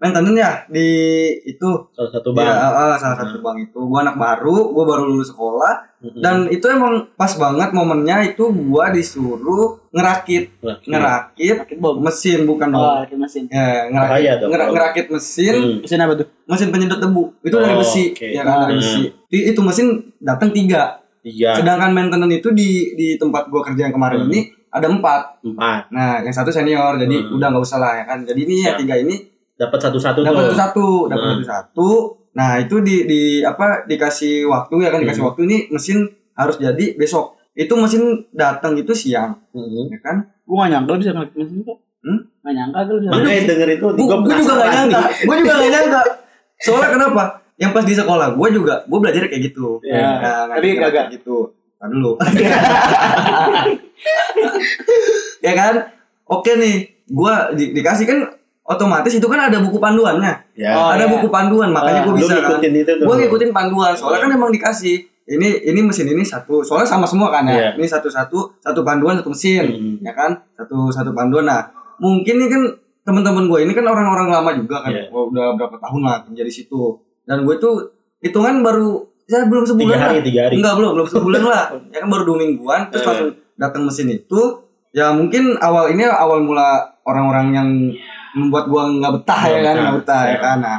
maintenance 0.00 0.32
ya 0.34 0.52
di 0.66 0.88
itu 1.44 1.68
Salah 1.92 2.10
satu 2.10 2.32
Ya, 2.32 2.40
bank. 2.40 2.48
eh, 2.48 2.72
eh, 2.72 2.96
salah 2.96 3.16
satu 3.16 3.36
bank 3.38 3.56
itu. 3.62 3.78
Gua 3.78 4.00
anak 4.00 4.16
baru, 4.16 4.72
gua 4.72 4.84
baru 4.86 5.04
lulus 5.06 5.28
sekolah 5.28 5.74
Mm-mm. 6.00 6.18
dan 6.18 6.48
itu 6.48 6.64
emang 6.66 7.04
pas 7.12 7.28
banget 7.30 7.68
momennya 7.70 8.24
itu 8.26 8.48
gua 8.48 8.88
disuruh 8.88 9.76
ngerakit, 9.90 10.56
Laki. 10.58 10.88
ngerakit 10.88 11.56
mesin 12.00 12.40
bukan 12.42 12.68
Oh, 12.70 12.80
dong. 12.80 12.96
sakit 13.04 13.18
mesin. 13.18 13.42
Ya, 13.46 13.84
Bahaya 13.86 14.40
ngerakit, 14.40 14.40
dong 14.40 14.50
ngerakit 14.72 15.06
mesin, 15.10 15.54
Hmm. 15.54 15.76
Mesin 15.84 15.98
apa 15.98 16.12
tuh? 16.16 16.26
mesin 16.46 16.68
penyedot 16.70 16.98
debu. 16.98 17.22
Itu 17.42 17.56
dari 17.56 17.74
Oh, 17.74 17.78
besi, 17.78 18.04
oke. 18.10 18.26
ya 18.26 18.40
kan 18.40 18.56
dari 18.62 18.72
Hmm. 18.72 18.80
besi. 18.80 19.00
Di- 19.28 19.46
Itu 19.46 19.60
mesin 19.60 19.86
datang 20.16 20.48
tiga. 20.50 20.96
Tiga, 21.20 21.52
Sedangkan 21.52 21.92
maintenance 21.92 22.32
itu 22.34 22.48
di 22.50 22.70
di 22.94 23.08
tempat 23.14 23.46
gua 23.46 23.60
kerja 23.60 23.84
yang 23.84 23.92
kemarin 23.92 24.24
Hmm. 24.24 24.32
ini 24.32 24.40
ada 24.70 24.88
empat. 24.88 25.42
empat. 25.42 25.90
Nah, 25.90 26.22
yang 26.22 26.32
satu 26.32 26.48
senior, 26.48 26.96
jadi 26.96 27.12
Hmm. 27.18 27.36
udah 27.36 27.46
nggak 27.50 27.60
usah 27.60 27.76
lah 27.76 27.92
ya 27.94 28.04
kan. 28.06 28.18
Jadi 28.22 28.40
ini 28.40 28.54
yang 28.62 28.72
Siap. 28.72 28.80
tiga 28.80 28.94
ini 28.96 29.14
Dapat 29.60 29.78
satu-satu 29.78 30.20
dapat 30.22 30.42
tuh. 30.42 30.48
satu 30.48 30.56
satu 30.56 30.86
dapat 31.06 31.26
Hmm. 31.28 31.36
satu 31.36 31.44
satu 31.44 31.90
nah 32.30 32.56
itu 32.56 32.78
di 32.78 33.04
di 33.04 33.20
apa 33.42 33.84
dikasih 33.84 34.46
waktu 34.46 34.74
ya 34.78 34.88
kan 34.88 34.98
dikasih 34.98 35.20
Hmm. 35.20 35.28
waktu 35.28 35.40
ini 35.44 35.56
mesin 35.68 35.98
harus 36.32 36.56
jadi 36.56 36.94
besok 36.94 37.36
itu 37.52 37.74
mesin 37.74 38.02
datang 38.30 38.72
itu 38.74 38.88
siang 38.92 39.36
Mm-mm. 39.50 39.90
ya 39.90 39.98
kan 40.00 40.16
Gua 40.42 40.64
gak 40.64 40.70
nyangka 40.72 40.92
bisa 40.96 41.10
ngeliat 41.10 41.30
mesin 41.32 41.58
kok. 41.60 41.78
Hmm? 42.00 42.18
Gak 42.40 42.52
nyangka 42.52 42.78
lu 42.84 42.96
bisa. 42.96 43.10
Makanya 43.12 43.42
denger 43.44 43.68
itu, 43.72 43.86
gue 43.90 44.06
gua 44.08 44.16
juga 44.32 44.52
gak 44.56 44.70
nyangka 44.72 45.00
gue 45.20 45.34
juga 45.36 45.52
gak 45.54 45.70
nyangka 45.70 46.00
soalnya 46.58 46.88
kenapa 46.90 47.22
yang 47.56 47.70
pas 47.70 47.84
di 47.84 47.92
sekolah 47.92 48.28
gue 48.32 48.48
juga 48.50 48.74
gue 48.82 48.98
belajar 48.98 49.22
kayak 49.26 49.42
gitu 49.44 49.68
Ya, 49.82 50.00
Nah, 50.16 50.42
tapi 50.50 50.68
kagak. 50.72 50.90
kayak 50.90 51.08
gitu 51.12 51.36
Nah, 51.76 51.86
dulu 51.86 52.12
ya 55.40 55.52
kan 55.52 55.74
oke 56.26 56.50
nih 56.52 56.76
gue 57.04 57.34
di, 57.54 57.64
dikasih 57.72 58.06
kan 58.06 58.18
otomatis 58.70 59.10
itu 59.10 59.26
kan 59.26 59.40
ada 59.42 59.58
buku 59.58 59.76
panduannya 59.76 60.46
Ya. 60.54 60.70
Oh, 60.72 60.88
ada 60.88 61.02
iya. 61.02 61.10
buku 61.10 61.26
panduan 61.26 61.68
makanya 61.68 62.00
Ah, 62.00 62.04
gue 62.04 62.12
lu 62.12 62.18
bisa 62.20 62.32
kan 62.32 62.40
ngikutin 62.46 62.72
itu 62.76 62.92
tuh. 62.94 63.04
gue 63.04 63.14
ngikutin 63.18 63.50
panduan 63.50 63.92
soalnya 63.92 64.20
kan 64.20 64.30
emang 64.30 64.50
dikasih 64.50 64.96
ini 65.26 65.48
ini 65.64 65.80
mesin 65.80 66.06
ini 66.06 66.22
satu 66.22 66.60
soalnya 66.60 66.86
sama 66.86 67.02
semua 67.02 67.28
kan 67.28 67.42
ya 67.44 67.52
Iya. 67.52 67.68
ini 67.74 67.86
satu 67.86 68.06
satu 68.06 68.38
satu 68.56 68.80
panduan 68.80 69.16
satu 69.16 69.28
mesin 69.28 69.64
Mm-mm. 69.64 69.94
ya 70.00 70.12
kan 70.12 70.30
satu 70.52 70.86
satu 70.88 71.10
panduan 71.10 71.44
nah 71.44 71.66
mungkin 71.96 72.36
nih 72.36 72.48
kan 72.48 72.62
teman-teman 73.02 73.46
gue 73.46 73.58
ini 73.60 73.72
kan 73.72 73.82
orang-orang 73.84 74.28
lama 74.28 74.50
juga 74.52 74.76
kan 74.80 74.92
Iya. 74.92 75.08
Gua 75.08 75.26
udah 75.26 75.46
berapa 75.54 75.76
tahun 75.76 76.00
lah 76.02 76.16
kerja 76.22 76.42
di 76.42 76.52
situ 76.52 76.82
dan 77.24 77.42
gue 77.42 77.56
tuh 77.56 77.90
hitungan 78.18 78.60
baru 78.60 79.00
ya 79.24 79.42
belum 79.42 79.64
sebulan 79.64 79.88
Tiga 79.88 80.04
hari, 80.04 80.16
lah 80.16 80.24
tiga 80.24 80.40
hari. 80.44 80.54
enggak 80.56 80.74
belum 80.74 80.90
belum 80.92 81.08
sebulan 81.08 81.42
lah 81.42 81.64
ya 81.92 81.98
kan 81.98 82.08
baru 82.08 82.22
dua 82.24 82.36
mingguan 82.38 82.80
terus 82.86 83.00
Eh. 83.00 83.08
langsung 83.08 83.30
datang 83.56 83.82
mesin 83.82 84.08
itu 84.10 84.40
ya 84.90 85.08
mungkin 85.10 85.54
awal 85.56 85.88
ini 85.88 86.04
awal 86.04 86.38
mula 86.40 86.68
orang-orang 87.02 87.46
yang 87.50 87.68
membuat 88.32 88.64
gua 88.66 88.82
nggak 88.88 89.12
betah 89.16 89.42
ya 89.44 89.58
kan 89.60 89.74
nggak 89.76 89.96
betah 89.98 90.22
ya 90.22 90.30
ya. 90.30 90.38
kan. 90.38 90.56
Nah 90.58 90.78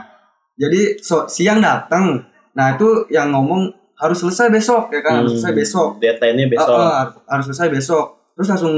jadi 0.53 0.81
so, 0.97 1.25
siang 1.25 1.59
datang 1.59 2.21
nah 2.51 2.75
itu 2.75 2.83
yang 3.07 3.31
ngomong 3.31 3.71
harus 3.95 4.17
selesai 4.17 4.49
besok 4.49 4.89
ya 4.89 4.99
kan? 4.99 5.21
Harus 5.21 5.31
Hmm. 5.31 5.39
selesai 5.39 5.53
besok. 5.55 5.89
Deadline-nya 5.97 6.47
besok. 6.47 6.73
ah, 6.73 6.93
harus, 7.01 7.15
harus 7.23 7.45
selesai 7.47 7.67
besok. 7.69 8.05
Terus 8.33 8.47
langsung 8.49 8.73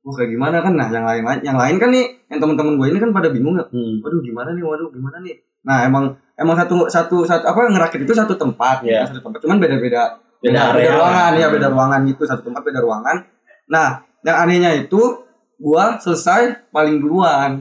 wah 0.00 0.14
kayak 0.14 0.30
gimana 0.30 0.56
kan? 0.58 0.72
Nah 0.72 0.88
yang 0.88 1.04
lain 1.04 1.40
yang 1.42 1.56
lain 1.56 1.76
kan 1.76 1.88
nih 1.88 2.06
yang 2.26 2.38
teman-teman 2.38 2.74
gue 2.74 2.86
ini 2.88 2.98
kan 2.98 3.10
pada 3.10 3.28
bingung 3.28 3.54
ya. 3.54 3.66
Hmm. 3.66 3.98
waduh 4.00 4.20
gimana 4.20 4.50
nih? 4.50 4.62
Waduh 4.62 4.88
gimana 4.88 5.16
nih? 5.20 5.34
Nah 5.60 5.84
emang 5.84 6.04
emang 6.34 6.56
satu 6.56 6.86
satu 6.86 7.16
satu 7.22 7.44
apa 7.44 7.68
ngerakit 7.68 8.00
itu 8.00 8.12
satu 8.12 8.32
tempat 8.32 8.80
Iya. 8.80 9.04
ya, 9.04 9.10
satu 9.10 9.20
tempat. 9.20 9.38
Cuman 9.40 9.58
beda 9.58 9.76
beda 9.76 10.02
Beda 10.40 10.72
area. 10.72 10.96
ruangan 10.96 11.32
ya 11.36 11.46
beda 11.48 11.68
ruangan 11.68 12.00
gitu 12.06 12.22
satu 12.24 12.40
tempat 12.42 12.62
beda 12.64 12.80
ruangan. 12.80 13.16
Nah 13.68 13.88
yang 14.22 14.36
anehnya 14.40 14.72
itu 14.74 15.00
gua 15.56 15.98
selesai 15.98 16.70
paling 16.70 16.96
duluan 16.96 17.60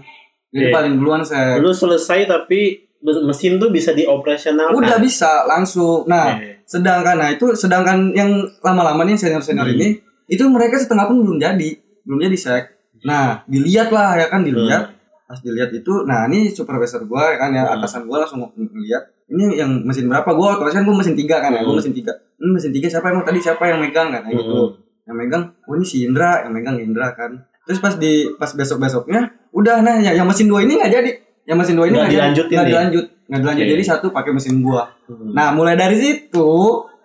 jadi 0.50 0.68
Oke. 0.68 0.74
paling 0.74 0.94
duluan 0.96 1.22
saya 1.22 1.58
Lu 1.58 1.70
selesai 1.70 2.26
tapi 2.26 2.90
mesin 3.00 3.56
tuh 3.56 3.70
bisa 3.70 3.94
dioperasionalkan. 3.94 4.76
udah 4.76 4.98
bisa 4.98 5.46
langsung 5.46 6.04
nah 6.04 6.36
Oke. 6.36 6.66
sedangkan 6.66 7.16
nah 7.16 7.30
itu 7.30 7.54
sedangkan 7.54 8.12
yang 8.12 8.28
lama-lama 8.60 9.02
nih 9.04 9.16
senior 9.16 9.40
senior 9.40 9.64
Hmm. 9.64 9.76
ini 9.76 9.88
itu 10.28 10.44
mereka 10.46 10.76
setengah 10.76 11.06
pun 11.06 11.20
belum 11.20 11.38
jadi 11.38 11.70
belum 12.04 12.20
jadi 12.20 12.38
sek 12.38 12.64
nah 13.02 13.42
dilihat 13.46 13.90
lah 13.90 14.14
ya 14.16 14.28
kan 14.28 14.42
dilihat 14.42 14.84
Hmm. 14.86 14.98
pas 15.26 15.40
dilihat 15.40 15.72
itu 15.72 16.04
nah 16.04 16.26
ini 16.26 16.50
supervisor 16.50 17.06
gua 17.06 17.32
ya 17.32 17.38
kan 17.38 17.50
ya 17.52 17.64
Hmm. 17.64 17.76
atasan 17.76 18.04
gua 18.04 18.22
langsung 18.22 18.44
ng- 18.44 18.68
ngeliat 18.68 19.04
ini 19.28 19.56
yang 19.56 19.72
mesin 19.80 20.06
berapa 20.06 20.28
gua 20.30 20.58
otomatis 20.58 20.74
kan 20.74 20.84
gua 20.84 20.96
mesin 20.96 21.14
tiga 21.14 21.38
kan 21.38 21.50
ya 21.50 21.62
gua 21.62 21.70
Hmm. 21.70 21.80
mesin 21.80 21.94
tiga 21.94 22.12
ini 22.36 22.50
mesin 22.52 22.72
tiga 22.72 22.88
siapa 22.90 23.08
emang 23.08 23.24
tadi 23.24 23.40
siapa 23.40 23.64
yang 23.64 23.80
megang 23.80 24.10
kan 24.10 24.22
Kayak 24.22 24.38
gitu 24.40 24.60
Hmm. 24.60 24.76
yang 25.06 25.16
megang 25.18 25.44
oh 25.64 25.74
ini 25.74 25.86
si 25.86 26.04
Indra 26.04 26.44
yang 26.44 26.52
megang 26.52 26.76
Indra 26.78 27.08
kan 27.12 27.32
terus 27.70 27.78
pas 27.78 27.94
di 27.94 28.34
pas 28.34 28.50
besok 28.50 28.82
besoknya 28.82 29.30
udah 29.54 29.80
nah 29.80 29.96
yang, 29.96 30.18
yang 30.18 30.28
mesin 30.28 30.50
dua 30.50 30.66
ini 30.66 30.74
nggak 30.74 30.90
jadi 30.90 31.12
yang 31.46 31.58
mesin 31.58 31.78
dua 31.78 31.86
ini 31.86 31.94
Nggak 31.94 32.06
jadi. 32.06 32.18
dilanjutin 32.18 32.56
nggak 32.58 32.68
dilanjut 32.68 33.06
ngelanjut 33.30 33.62
Oke. 33.62 33.70
jadi 33.70 33.84
satu 33.86 34.06
pakai 34.10 34.32
mesin 34.34 34.58
gua. 34.60 34.90
Hmm. 35.06 35.38
Nah, 35.38 35.54
mulai 35.54 35.78
dari 35.78 36.02
situ 36.02 36.50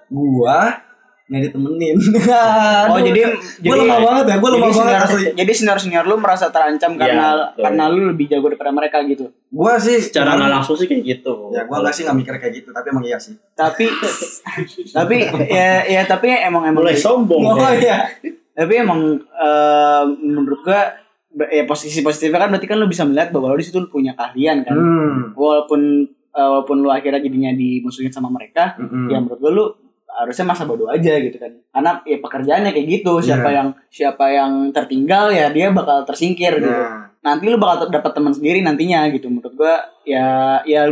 gua 0.09 0.81
nggak 1.25 1.41
ditemenin. 1.43 1.97
Oh 2.93 2.97
jadi 2.99 3.21
gua 3.61 3.77
lemah 3.77 3.99
banget 3.99 4.25
ya, 4.29 4.37
gua 4.37 4.51
lemah 4.53 4.69
jadi 4.69 4.79
banget 4.79 5.05
asli. 5.05 5.23
Jadi 5.37 5.53
senior 5.53 5.77
senior 5.77 6.05
lu 6.05 6.17
merasa 6.17 6.49
terancam 6.49 6.97
karena 6.97 7.13
Iya, 7.29 7.45
betul. 7.53 7.61
karena 7.61 7.85
lu 7.89 8.01
lebih 8.09 8.27
jago 8.29 8.47
daripada 8.49 8.73
mereka 8.73 8.97
gitu. 9.05 9.29
Gua 9.49 9.77
sih 9.77 10.01
Secara 10.01 10.33
nggak 10.35 10.51
langsung 10.51 10.77
sih 10.77 10.85
kayak 10.85 11.05
gitu. 11.05 11.53
Ya, 11.53 11.65
gua 11.65 11.81
nggak 11.81 11.93
sih 11.93 12.03
nggak 12.05 12.17
mikir 12.17 12.33
kayak 12.39 12.53
gitu, 12.55 12.69
tapi 12.73 12.87
emang 12.89 13.05
iya 13.05 13.17
sih. 13.17 13.37
Tapi 13.53 13.85
tapi 14.97 15.15
ya 15.45 15.85
ya 15.85 16.03
tapi 16.05 16.33
emang 16.33 16.65
emang 16.65 16.81
mulai 16.81 16.97
sombong. 16.97 17.53
Oh 17.53 17.57
ya. 17.77 18.09
Tapi 18.55 18.73
emang 18.79 19.01
eh, 19.21 20.05
menurut 20.23 20.63
gua 20.63 20.95
ya 21.51 21.67
posisi 21.67 21.99
positifnya 22.01 22.47
kan 22.47 22.49
berarti 22.55 22.71
kan 22.71 22.79
lu 22.79 22.87
bisa 22.87 23.03
melihat 23.03 23.35
bahwa 23.35 23.53
lu 23.53 23.59
di 23.59 23.67
situ 23.67 23.83
punya 23.91 24.15
keahlian 24.15 24.63
kan. 24.63 24.75
Hmm. 24.79 25.35
Walaupun 25.35 26.07
eh, 26.31 26.49
walaupun 26.49 26.77
lu 26.79 26.89
akhirnya 26.89 27.19
jadinya 27.19 27.51
dimusuhin 27.51 28.15
sama 28.15 28.31
mereka, 28.31 28.79
Mm-mm. 28.79 29.11
ya 29.11 29.19
menurut 29.19 29.39
gua 29.43 29.51
lu 29.51 29.65
harusnya 30.15 30.47
masa 30.47 30.63
bodoh 30.63 30.87
aja 30.87 31.19
gitu 31.19 31.35
kan. 31.43 31.51
Karena 31.75 31.99
ya 32.07 32.23
pekerjaannya 32.23 32.71
kayak 32.71 32.87
gitu, 32.87 33.19
siapa 33.19 33.51
Iya. 33.51 33.57
yang 33.59 33.69
siapa 33.91 34.25
yang 34.31 34.53
tertinggal 34.71 35.35
ya 35.35 35.51
dia 35.51 35.75
bakal 35.75 36.07
tersingkir 36.07 36.63
gitu. 36.63 36.71
Nah, 36.71 37.11
nanti 37.25 37.49
lu 37.49 37.57
bakal 37.57 37.89
dapat 37.89 38.13
teman 38.13 38.37
sendiri 38.37 38.61
nantinya 38.61 39.09
gitu 39.09 39.33
menurut 39.33 39.57
gua 39.57 39.81
ya 40.05 40.61
ya 40.69 40.85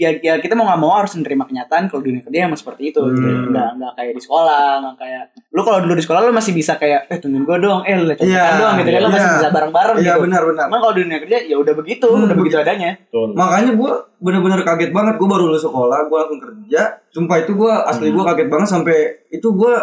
ya, 0.00 0.10
ya 0.16 0.32
kita 0.40 0.56
mau 0.56 0.64
nggak 0.64 0.80
mau 0.80 0.96
harus 0.96 1.12
menerima 1.12 1.44
kenyataan 1.44 1.92
kalau 1.92 2.00
dunia 2.00 2.24
kerja 2.24 2.48
emang 2.48 2.56
seperti 2.56 2.88
itu 2.88 3.00
gitu. 3.12 3.20
Hmm. 3.20 3.52
nggak 3.52 3.68
nggak 3.76 3.92
kayak 3.92 4.12
di 4.16 4.22
sekolah 4.24 4.80
nggak 4.80 4.96
kayak 4.96 5.22
lu 5.52 5.60
kalau 5.60 5.78
dulu 5.84 5.92
di 5.92 6.00
sekolah 6.00 6.20
lu 6.24 6.32
masih 6.32 6.56
bisa 6.56 6.80
kayak 6.80 7.04
eh 7.12 7.20
tungguin 7.20 7.44
gua 7.44 7.60
dong 7.60 7.80
eh 7.84 7.92
lu 8.00 8.08
lihat 8.08 8.24
Iya, 8.24 8.44
dong 8.56 8.74
gitu 8.80 8.88
kan 8.88 9.00
lu 9.04 9.10
masih 9.12 9.28
iya. 9.28 9.36
bisa 9.36 9.48
bareng 9.52 9.72
bareng 9.76 9.96
Iya 10.00 10.12
gitu 10.16 10.22
benar-benar. 10.24 10.64
Emang 10.72 10.80
kalau 10.80 10.94
dunia 10.96 11.18
kerja 11.20 11.38
ya 11.44 11.56
udah 11.60 11.74
begitu 11.76 12.06
Hmm, 12.08 12.24
udah 12.24 12.36
begitu 12.40 12.56
adanya 12.56 12.90
Betul. 13.04 13.28
Makanya 13.36 13.72
gue 13.76 13.92
bener-bener 14.24 14.60
kaget 14.64 14.90
banget. 14.96 15.14
Gue 15.20 15.28
baru 15.28 15.44
lulus 15.52 15.62
sekolah, 15.62 16.08
gue 16.08 16.16
langsung 16.16 16.40
kerja. 16.40 16.82
Sumpah 17.12 17.36
itu 17.44 17.52
gue 17.52 17.68
asli 17.68 18.08
gue 18.08 18.24
kaget 18.24 18.48
banget 18.48 18.68
sampai 18.72 18.96
itu 19.28 19.48
gue 19.52 19.74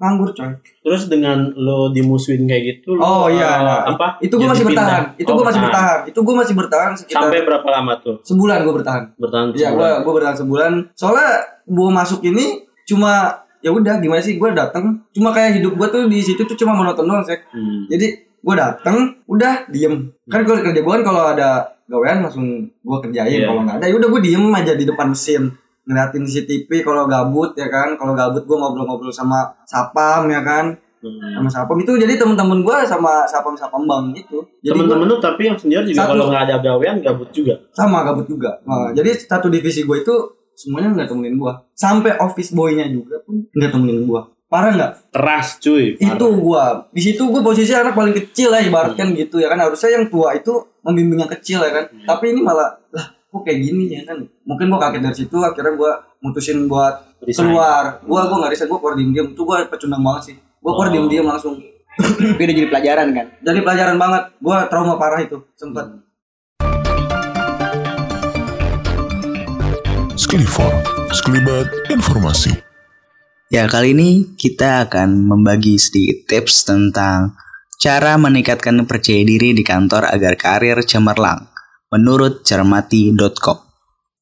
nganggur 0.00 0.32
coy. 0.32 0.48
Terus 0.80 1.02
dengan 1.06 1.52
lo 1.52 1.92
dimusuhin 1.92 2.42
kayak 2.42 2.62
gitu, 2.74 2.96
lo, 2.96 3.04
Oh 3.04 3.26
iya, 3.26 3.44
eh, 3.46 3.56
nah, 3.60 3.80
apa? 3.86 4.16
Itu 4.18 4.34
gue 4.34 4.48
masih 4.48 4.64
pindah? 4.64 4.80
bertahan. 4.80 5.04
Itu 5.14 5.28
Oh, 5.28 5.36
gue 5.36 5.44
masih 5.44 5.60
bertahan. 5.60 5.98
Itu 6.02 6.18
gue 6.18 6.34
masih 6.34 6.54
bertahan 6.56 6.90
sekitar 6.94 7.20
Sampai 7.22 7.40
berapa 7.42 7.68
lama 7.70 7.92
tuh? 7.98 8.16
sebulan 8.22 8.58
gue 8.62 8.74
bertahan. 8.74 9.02
Bertahan 9.14 9.46
Iya, 9.52 9.68
gue 9.70 9.88
gue 10.00 10.12
bertahan 10.12 10.36
sebulan. 10.36 10.72
Soalnya 10.94 11.30
gue 11.62 11.88
masuk 11.90 12.20
ini 12.22 12.44
cuma 12.82 13.28
ya 13.60 13.68
udah 13.68 13.94
gimana 13.98 14.18
sih 14.18 14.34
gue 14.34 14.48
datang 14.50 15.04
cuma 15.10 15.30
kayak 15.30 15.60
hidup 15.60 15.76
gue 15.76 15.86
tuh 15.86 16.02
di 16.06 16.18
situ 16.18 16.40
tuh 16.40 16.56
cuma 16.56 16.72
monoton 16.72 17.04
doang 17.04 17.20
sih 17.20 17.36
Hmm. 17.52 17.84
jadi 17.86 18.08
gue 18.40 18.54
datang 18.56 18.96
udah 19.26 19.68
diem 19.68 20.08
kan 20.24 20.40
kalau 20.40 20.64
kerja 20.64 20.80
gue 20.80 20.88
kan 20.90 21.04
kalau 21.04 21.28
ada 21.28 21.60
gawean 21.84 22.18
langsung 22.18 22.48
gue 22.64 22.98
kerjain 23.00 23.28
Iya. 23.36 23.46
kalau 23.46 23.60
nggak 23.62 23.76
ada 23.76 23.86
ya 23.86 23.94
udah 23.94 24.08
gue 24.08 24.20
diem 24.22 24.44
aja 24.50 24.72
di 24.72 24.82
depan 24.82 25.12
mesin 25.12 25.52
ngeliatin 25.90 26.22
CCTV 26.22 26.70
kalau 26.80 27.04
gabut 27.04 27.50
ya 27.52 27.66
kan? 27.66 27.98
Kalau 27.98 28.14
gabut 28.14 28.40
gue 28.40 28.54
ngobrol-ngobrol 28.54 29.10
sama 29.10 29.50
sapam 29.64 30.24
ya 30.26 30.40
kan? 30.40 30.78
Hmm. 31.00 31.16
sama 31.34 31.48
sapam. 31.48 31.76
Itu 31.76 31.96
jadi 31.96 32.14
temen-temen 32.14 32.60
gue 32.60 32.76
sama 32.84 33.24
sapam 33.24 33.52
sapam 33.52 33.82
bang 33.82 34.12
gitu. 34.14 34.44
Gua- 34.44 34.62
Temen-temen 34.70 35.06
lu 35.06 35.16
tapi 35.16 35.42
yang 35.42 35.56
senior 35.56 35.80
juga 35.82 36.04
kalau 36.06 36.28
nggak 36.28 36.44
ada 36.44 36.56
gawean 36.60 36.96
gabut 37.00 37.28
juga. 37.30 37.56
sama 37.70 38.04
gabut 38.04 38.24
juga. 38.24 38.60
Nah, 38.62 38.92
jadi 38.92 39.16
satu 39.16 39.48
divisi 39.48 39.82
gue 39.82 39.96
itu 39.98 40.14
semuanya 40.52 40.92
nggak 40.94 41.08
temenin 41.08 41.34
gue 41.34 41.52
sampai 41.72 42.20
office 42.20 42.52
boy-nya 42.52 42.84
juga 42.86 43.16
pun 43.18 43.48
nggak 43.48 43.70
temenin 43.70 44.04
gue 44.04 44.22
parah 44.46 44.74
nggak? 44.74 44.92
Keras 45.08 45.56
cuy. 45.56 45.94
itu 45.96 46.26
gua. 46.36 46.84
Di 46.90 47.00
situ 47.00 47.22
gua 47.24 47.40
posisi 47.40 47.70
anak 47.70 47.94
paling 47.94 48.12
kecil 48.12 48.50
lah 48.50 48.60
ibaratkan 48.60 49.14
gitu 49.14 49.38
ya 49.38 49.46
kan? 49.46 49.56
Harusnya 49.58 49.94
yang 49.94 50.04
tua 50.06 50.34
itu 50.34 50.52
membimbing 50.82 51.22
yang 51.22 51.30
kecil 51.30 51.62
ya 51.62 51.70
kan? 51.70 51.84
Tapi 52.04 52.34
ini 52.34 52.42
malah 52.42 52.76
lah 52.90 53.06
kok 53.30 53.46
kayak 53.46 53.62
gini 53.62 53.84
ya 53.94 54.02
kan? 54.02 54.18
Mungkin 54.42 54.66
gua 54.66 54.80
kaget 54.82 55.00
dari 55.06 55.16
situ 55.16 55.36
akhirnya 55.38 55.72
gua 55.78 55.92
mutusin 56.18 56.66
buat 56.66 56.94
Resign. 57.22 57.46
keluar. 57.46 58.02
Gua 58.02 58.26
gua 58.26 58.36
nggak 58.42 58.52
resign 58.52 58.66
gua 58.66 58.78
keluar 58.82 58.94
diem 58.98 59.10
diem 59.14 59.26
itu 59.30 59.42
gua 59.46 59.62
pecundang 59.70 60.02
banget 60.02 60.22
sih. 60.26 60.34
Gua 60.58 60.72
keluar 60.74 60.88
Oh. 60.90 60.92
diem 60.92 61.06
diem 61.06 61.26
langsung. 61.26 61.54
Tapi 62.34 62.42
udah 62.42 62.54
jadi 62.58 62.68
pelajaran 62.68 63.06
kan? 63.14 63.26
Jadi 63.38 63.58
pelajaran 63.62 63.96
banget. 63.96 64.22
Gua 64.42 64.56
trauma 64.66 64.94
parah 64.98 65.20
itu 65.22 65.38
sempet. 65.54 65.86
Sklifor, 70.14 70.72
sekelibat 71.10 71.66
informasi. 71.88 72.52
Ya 73.50 73.66
kali 73.66 73.94
ini 73.94 74.10
kita 74.38 74.86
akan 74.86 75.26
membagi 75.26 75.74
sedikit 75.74 76.30
tips 76.30 76.62
tentang 76.62 77.34
cara 77.80 78.14
meningkatkan 78.14 78.78
percaya 78.86 79.26
diri 79.26 79.50
di 79.50 79.64
kantor 79.66 80.06
agar 80.06 80.38
karir 80.38 80.78
cemerlang 80.86 81.49
menurut 81.90 82.46
cermati.com. 82.46 83.70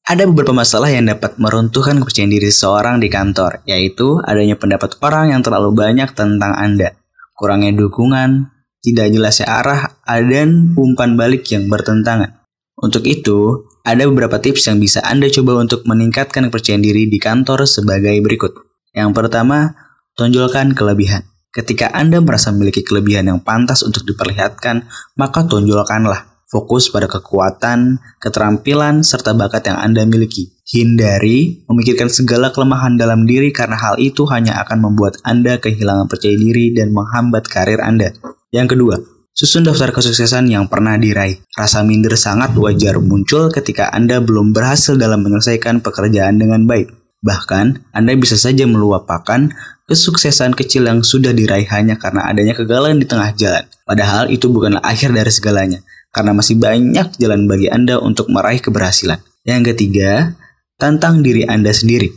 Ada 0.09 0.25
beberapa 0.25 0.57
masalah 0.57 0.89
yang 0.89 1.05
dapat 1.05 1.37
meruntuhkan 1.37 2.01
kepercayaan 2.01 2.33
diri 2.33 2.49
seseorang 2.49 2.97
di 2.97 3.13
kantor, 3.13 3.61
yaitu 3.69 4.17
adanya 4.25 4.57
pendapat 4.57 4.97
orang 5.05 5.37
yang 5.37 5.45
terlalu 5.45 5.69
banyak 5.77 6.09
tentang 6.17 6.57
Anda, 6.57 6.97
kurangnya 7.37 7.77
dukungan, 7.77 8.49
tidak 8.81 9.13
jelasnya 9.13 9.45
arah, 9.45 10.01
dan 10.09 10.73
umpan 10.73 11.13
balik 11.13 11.45
yang 11.53 11.69
bertentangan. 11.69 12.41
Untuk 12.79 13.05
itu, 13.05 13.69
ada 13.85 14.07
beberapa 14.09 14.41
tips 14.41 14.71
yang 14.71 14.81
bisa 14.81 15.03
Anda 15.05 15.29
coba 15.29 15.61
untuk 15.61 15.85
meningkatkan 15.85 16.49
kepercayaan 16.49 16.81
diri 16.81 17.05
di 17.05 17.21
kantor 17.21 17.69
sebagai 17.69 18.17
berikut. 18.23 18.55
Yang 18.95 19.11
pertama, 19.13 19.77
tonjolkan 20.17 20.73
kelebihan. 20.73 21.27
Ketika 21.53 21.91
Anda 21.93 22.17
merasa 22.17 22.49
memiliki 22.49 22.81
kelebihan 22.81 23.29
yang 23.29 23.39
pantas 23.45 23.85
untuk 23.85 24.09
diperlihatkan, 24.09 24.89
maka 25.19 25.45
tonjolkanlah. 25.45 26.38
Fokus 26.49 26.89
pada 26.89 27.05
kekuatan, 27.05 28.01
keterampilan, 28.17 29.05
serta 29.05 29.37
bakat 29.37 29.69
yang 29.69 29.77
Anda 29.77 30.01
miliki. 30.09 30.49
Hindari 30.65 31.61
memikirkan 31.69 32.09
segala 32.09 32.49
kelemahan 32.49 32.97
dalam 32.97 33.29
diri 33.29 33.53
karena 33.53 33.77
hal 33.77 34.01
itu 34.01 34.25
hanya 34.33 34.57
akan 34.65 34.81
membuat 34.81 35.21
Anda 35.21 35.61
kehilangan 35.61 36.09
percaya 36.09 36.33
diri 36.33 36.73
dan 36.73 36.89
menghambat 36.89 37.45
karir 37.45 37.77
Anda. 37.85 38.17
Yang 38.49 38.73
kedua, 38.73 38.97
susun 39.29 39.61
daftar 39.61 39.93
kesuksesan 39.93 40.49
yang 40.49 40.65
pernah 40.65 40.97
diraih. 40.97 41.37
Rasa 41.53 41.85
minder 41.85 42.17
sangat 42.17 42.57
wajar 42.57 42.97
muncul 42.97 43.53
ketika 43.53 43.93
Anda 43.93 44.17
belum 44.17 44.49
berhasil 44.49 44.97
dalam 44.97 45.21
menyelesaikan 45.21 45.85
pekerjaan 45.85 46.41
dengan 46.41 46.65
baik. 46.65 46.89
Bahkan, 47.21 47.93
Anda 47.93 48.17
bisa 48.17 48.41
saja 48.41 48.65
melupakan 48.65 49.53
kesuksesan 49.85 50.57
kecil 50.57 50.89
yang 50.89 51.05
sudah 51.05 51.29
diraih 51.29 51.69
hanya 51.69 51.93
karena 52.01 52.25
adanya 52.25 52.57
kegagalan 52.57 52.97
di 52.97 53.05
tengah 53.05 53.37
jalan. 53.37 53.69
Padahal 53.85 54.29
itu 54.33 54.49
bukanlah 54.49 54.85
akhir 54.85 55.11
dari 55.11 55.33
segalanya, 55.33 55.81
karena 56.09 56.33
masih 56.33 56.57
banyak 56.57 57.15
jalan 57.17 57.45
bagi 57.45 57.69
Anda 57.69 58.01
untuk 58.01 58.29
meraih 58.29 58.61
keberhasilan. 58.61 59.21
Yang 59.45 59.73
ketiga, 59.73 60.35
tantang 60.77 61.21
diri 61.21 61.45
Anda 61.45 61.73
sendiri. 61.73 62.09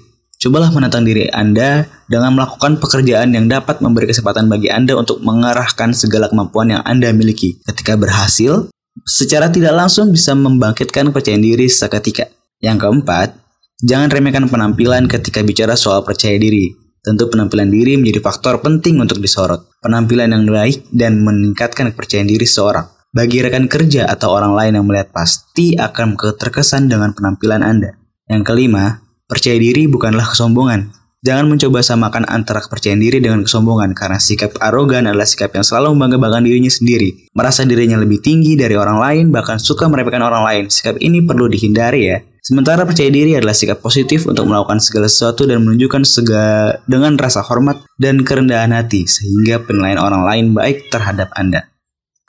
Cobalah 0.42 0.74
menantang 0.74 1.06
diri 1.06 1.30
Anda 1.30 1.86
dengan 2.10 2.34
melakukan 2.34 2.82
pekerjaan 2.82 3.30
yang 3.30 3.46
dapat 3.46 3.78
memberi 3.78 4.10
kesempatan 4.10 4.50
bagi 4.50 4.74
Anda 4.74 4.98
untuk 4.98 5.22
mengarahkan 5.22 5.94
segala 5.94 6.26
kemampuan 6.26 6.74
yang 6.74 6.82
Anda 6.82 7.14
miliki. 7.14 7.62
Ketika 7.62 7.94
berhasil, 7.94 8.66
secara 9.06 9.54
tidak 9.54 9.70
langsung 9.78 10.10
bisa 10.10 10.34
membangkitkan 10.34 11.14
kepercayaan 11.14 11.46
diri 11.46 11.70
seketika. 11.70 12.26
Yang 12.58 12.82
keempat, 12.82 13.38
jangan 13.86 14.10
remehkan 14.10 14.50
penampilan 14.50 15.06
ketika 15.06 15.46
bicara 15.46 15.78
soal 15.78 16.02
percaya 16.02 16.34
diri. 16.42 16.74
Tentu 17.02 17.26
penampilan 17.30 17.70
diri 17.70 17.98
menjadi 17.98 18.22
faktor 18.22 18.62
penting 18.62 18.98
untuk 18.98 19.18
disorot. 19.18 19.66
Penampilan 19.82 20.30
yang 20.30 20.46
baik 20.46 20.90
dan 20.90 21.22
meningkatkan 21.22 21.90
kepercayaan 21.94 22.30
diri 22.30 22.46
seorang. 22.46 22.86
Bagi 23.12 23.44
rekan 23.44 23.68
kerja 23.68 24.08
atau 24.08 24.32
orang 24.32 24.56
lain 24.56 24.72
yang 24.80 24.88
melihat 24.88 25.12
pasti 25.12 25.76
akan 25.76 26.16
terkesan 26.16 26.88
dengan 26.88 27.12
penampilan 27.12 27.60
Anda. 27.60 28.00
Yang 28.24 28.48
kelima, 28.48 29.04
percaya 29.28 29.60
diri 29.60 29.84
bukanlah 29.84 30.24
kesombongan. 30.32 30.96
Jangan 31.20 31.44
mencoba 31.44 31.84
samakan 31.84 32.24
antara 32.24 32.64
kepercayaan 32.64 33.04
diri 33.04 33.20
dengan 33.20 33.44
kesombongan 33.44 33.92
karena 33.92 34.16
sikap 34.16 34.56
arogan 34.64 35.04
adalah 35.04 35.28
sikap 35.28 35.52
yang 35.52 35.60
selalu 35.60 35.92
membanggakan 35.92 36.48
dirinya 36.48 36.72
sendiri. 36.72 37.28
Merasa 37.36 37.68
dirinya 37.68 38.00
lebih 38.00 38.24
tinggi 38.24 38.56
dari 38.56 38.80
orang 38.80 38.96
lain 38.96 39.24
bahkan 39.28 39.60
suka 39.60 39.92
meremehkan 39.92 40.24
orang 40.24 40.48
lain. 40.48 40.64
Sikap 40.72 40.96
ini 40.96 41.20
perlu 41.20 41.52
dihindari 41.52 42.08
ya. 42.08 42.18
Sementara 42.40 42.88
percaya 42.88 43.12
diri 43.12 43.36
adalah 43.36 43.52
sikap 43.52 43.84
positif 43.84 44.24
untuk 44.24 44.48
melakukan 44.48 44.80
segala 44.80 45.06
sesuatu 45.06 45.44
dan 45.44 45.60
menunjukkan 45.60 46.02
segala 46.08 46.80
dengan 46.88 47.20
rasa 47.20 47.44
hormat 47.44 47.84
dan 48.00 48.24
kerendahan 48.24 48.72
hati 48.72 49.04
sehingga 49.04 49.60
penilaian 49.62 50.00
orang 50.00 50.24
lain 50.24 50.56
baik 50.56 50.88
terhadap 50.88 51.28
Anda. 51.36 51.71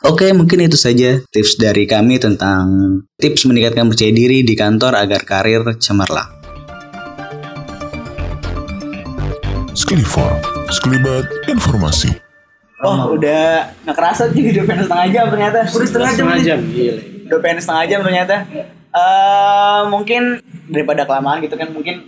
Oke, 0.03 0.35
mungkin 0.35 0.67
itu 0.67 0.75
saja 0.75 1.23
tips 1.31 1.55
dari 1.55 1.87
kami 1.87 2.19
tentang 2.19 2.67
tips 3.15 3.47
meningkatkan 3.47 3.87
percaya 3.87 4.11
diri 4.11 4.43
di 4.43 4.51
kantor 4.51 4.99
agar 4.99 5.23
karir 5.23 5.63
cemerlang. 5.79 6.27
Sklifor, 9.71 10.43
sekelibat 10.75 11.23
informasi. 11.47 12.11
Oh, 12.83 13.15
udah 13.15 13.71
nggak 13.87 13.95
kerasa 13.95 14.27
juga 14.35 14.59
udah 14.59 14.65
pengen 14.67 14.83
setengah 14.91 15.07
jam 15.07 15.25
ternyata. 15.31 15.59
Udah 15.71 15.87
setengah 15.87 16.11
jam 16.11 16.15
Setengah 16.19 16.39
jam, 16.43 16.59
gile. 16.67 16.95
Udah 17.23 17.39
pengen 17.39 17.59
setengah 17.63 17.83
jam 17.87 17.99
ternyata. 18.03 18.35
Eh 18.91 19.81
mungkin 19.87 20.43
daripada 20.67 21.07
kelamaan 21.07 21.39
gitu 21.47 21.55
kan 21.55 21.71
mungkin 21.71 22.03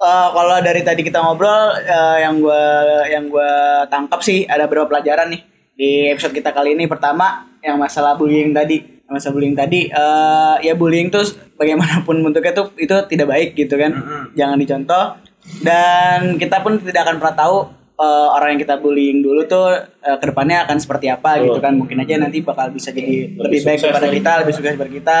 eh 0.00 0.28
kalau 0.32 0.56
dari 0.64 0.80
tadi 0.80 1.04
kita 1.04 1.20
ngobrol 1.20 1.76
eh, 1.76 2.24
yang 2.24 2.40
gua 2.40 2.64
yang 3.04 3.28
gua 3.28 3.84
tangkap 3.92 4.24
sih 4.24 4.48
ada 4.48 4.64
beberapa 4.64 4.96
pelajaran 4.96 5.28
nih 5.28 5.53
di 5.74 6.10
episode 6.10 6.34
kita 6.34 6.54
kali 6.54 6.78
ini. 6.78 6.86
Pertama 6.86 7.50
yang 7.60 7.76
masalah 7.78 8.14
bullying 8.18 8.54
tadi. 8.54 8.94
masa 9.04 9.28
bullying 9.28 9.52
tadi 9.52 9.92
eh 9.92 10.56
ya 10.64 10.72
bullying 10.74 11.12
tuh 11.12 11.22
bagaimanapun 11.60 12.24
bentuknya 12.24 12.56
tuh 12.56 12.72
itu 12.80 12.96
tidak 13.06 13.30
baik 13.30 13.52
gitu 13.52 13.76
kan. 13.76 13.92
Jangan 14.32 14.56
dicontoh. 14.58 15.20
Dan 15.60 16.40
kita 16.40 16.64
pun 16.64 16.80
tidak 16.80 17.04
akan 17.04 17.20
pernah 17.20 17.36
tahu 17.36 17.56
eh, 18.00 18.28
orang 18.32 18.56
yang 18.56 18.60
kita 18.64 18.80
bullying 18.80 19.20
dulu 19.20 19.44
tuh 19.44 19.76
eh, 20.02 20.16
ke 20.18 20.24
depannya 20.24 20.64
akan 20.66 20.80
seperti 20.80 21.12
apa 21.12 21.36
gitu 21.36 21.60
kan. 21.60 21.76
Mungkin 21.76 22.00
aja 22.00 22.16
nanti 22.16 22.40
bakal 22.40 22.72
bisa 22.72 22.90
jadi 22.90 23.38
lebih, 23.38 23.60
baik 23.60 23.76
sukses 23.76 23.92
daripada 23.92 24.08
lagi. 24.08 24.18
kita 24.18 24.32
lebih 24.40 24.52
sukses 24.56 24.70
daripada 24.72 24.90
kita. 24.90 25.20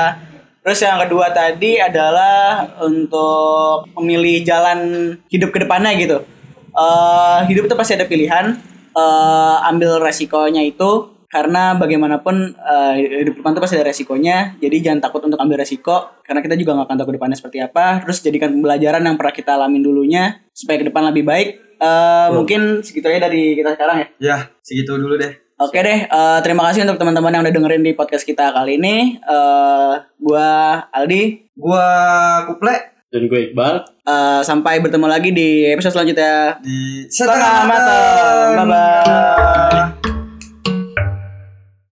Terus 0.64 0.78
yang 0.80 0.98
kedua 1.04 1.26
tadi 1.28 1.72
adalah 1.76 2.64
untuk 2.82 3.92
memilih 4.00 4.42
jalan 4.48 4.80
hidup 5.28 5.52
ke 5.52 5.60
depannya 5.60 5.92
gitu. 6.00 6.24
Eh 6.72 7.40
hidup 7.52 7.68
itu 7.68 7.74
pasti 7.76 8.00
ada 8.00 8.08
pilihan 8.08 8.73
eh 8.94 9.56
ambil 9.68 9.98
resikonya 9.98 10.62
itu 10.62 11.10
karena 11.26 11.74
bagaimanapun 11.74 12.54
eh, 12.54 13.26
hidup 13.26 13.42
depan 13.42 13.58
itu 13.58 13.60
pasti 13.66 13.74
ada 13.74 13.90
resikonya 13.90 14.54
jadi 14.62 14.76
jangan 14.90 15.00
takut 15.02 15.26
untuk 15.26 15.38
ambil 15.42 15.58
resiko 15.58 16.22
karena 16.22 16.38
kita 16.40 16.54
juga 16.54 16.78
nggak 16.78 16.86
akan 16.86 16.96
tahu 17.02 17.08
ke 17.10 17.14
depannya 17.18 17.36
seperti 17.36 17.58
apa 17.58 18.06
terus 18.06 18.22
jadikan 18.22 18.54
pembelajaran 18.54 19.02
yang 19.02 19.18
pernah 19.18 19.34
kita 19.34 19.58
alamin 19.58 19.82
dulunya 19.82 20.38
supaya 20.54 20.78
ke 20.78 20.86
depan 20.86 21.10
lebih 21.10 21.26
baik 21.26 21.64
Eh, 21.84 22.28
mungkin 22.32 22.80
segitu 22.80 23.10
aja 23.10 23.26
dari 23.28 23.58
kita 23.58 23.74
sekarang 23.74 23.96
ya 23.98 24.08
Ya, 24.18 24.36
segitu 24.62 24.96
dulu 24.96 25.18
deh. 25.18 25.32
Oke 25.54 25.78
deh, 25.86 26.06
eh, 26.10 26.38
terima 26.42 26.66
kasih 26.66 26.82
untuk 26.82 26.98
teman-teman 26.98 27.30
yang 27.30 27.42
udah 27.46 27.54
dengerin 27.54 27.84
di 27.86 27.92
podcast 27.94 28.26
kita 28.26 28.50
kali 28.50 28.74
ini. 28.74 29.22
Eh, 29.22 29.92
gua 30.18 30.50
Aldi. 30.90 31.54
Gua 31.54 31.86
Kuple 32.50 32.93
Dan 33.14 33.30
gue 33.30 33.54
Iqbal. 33.54 33.86
Eh, 34.02 34.40
sampai 34.42 34.82
bertemu 34.82 35.06
lagi 35.06 35.30
di 35.30 35.70
episode 35.70 35.94
selanjutnya. 35.94 36.58
di 36.58 37.06
Setengah 37.06 37.62
matang. 37.62 38.50
Bye 38.58 38.66
bye. 38.66 40.13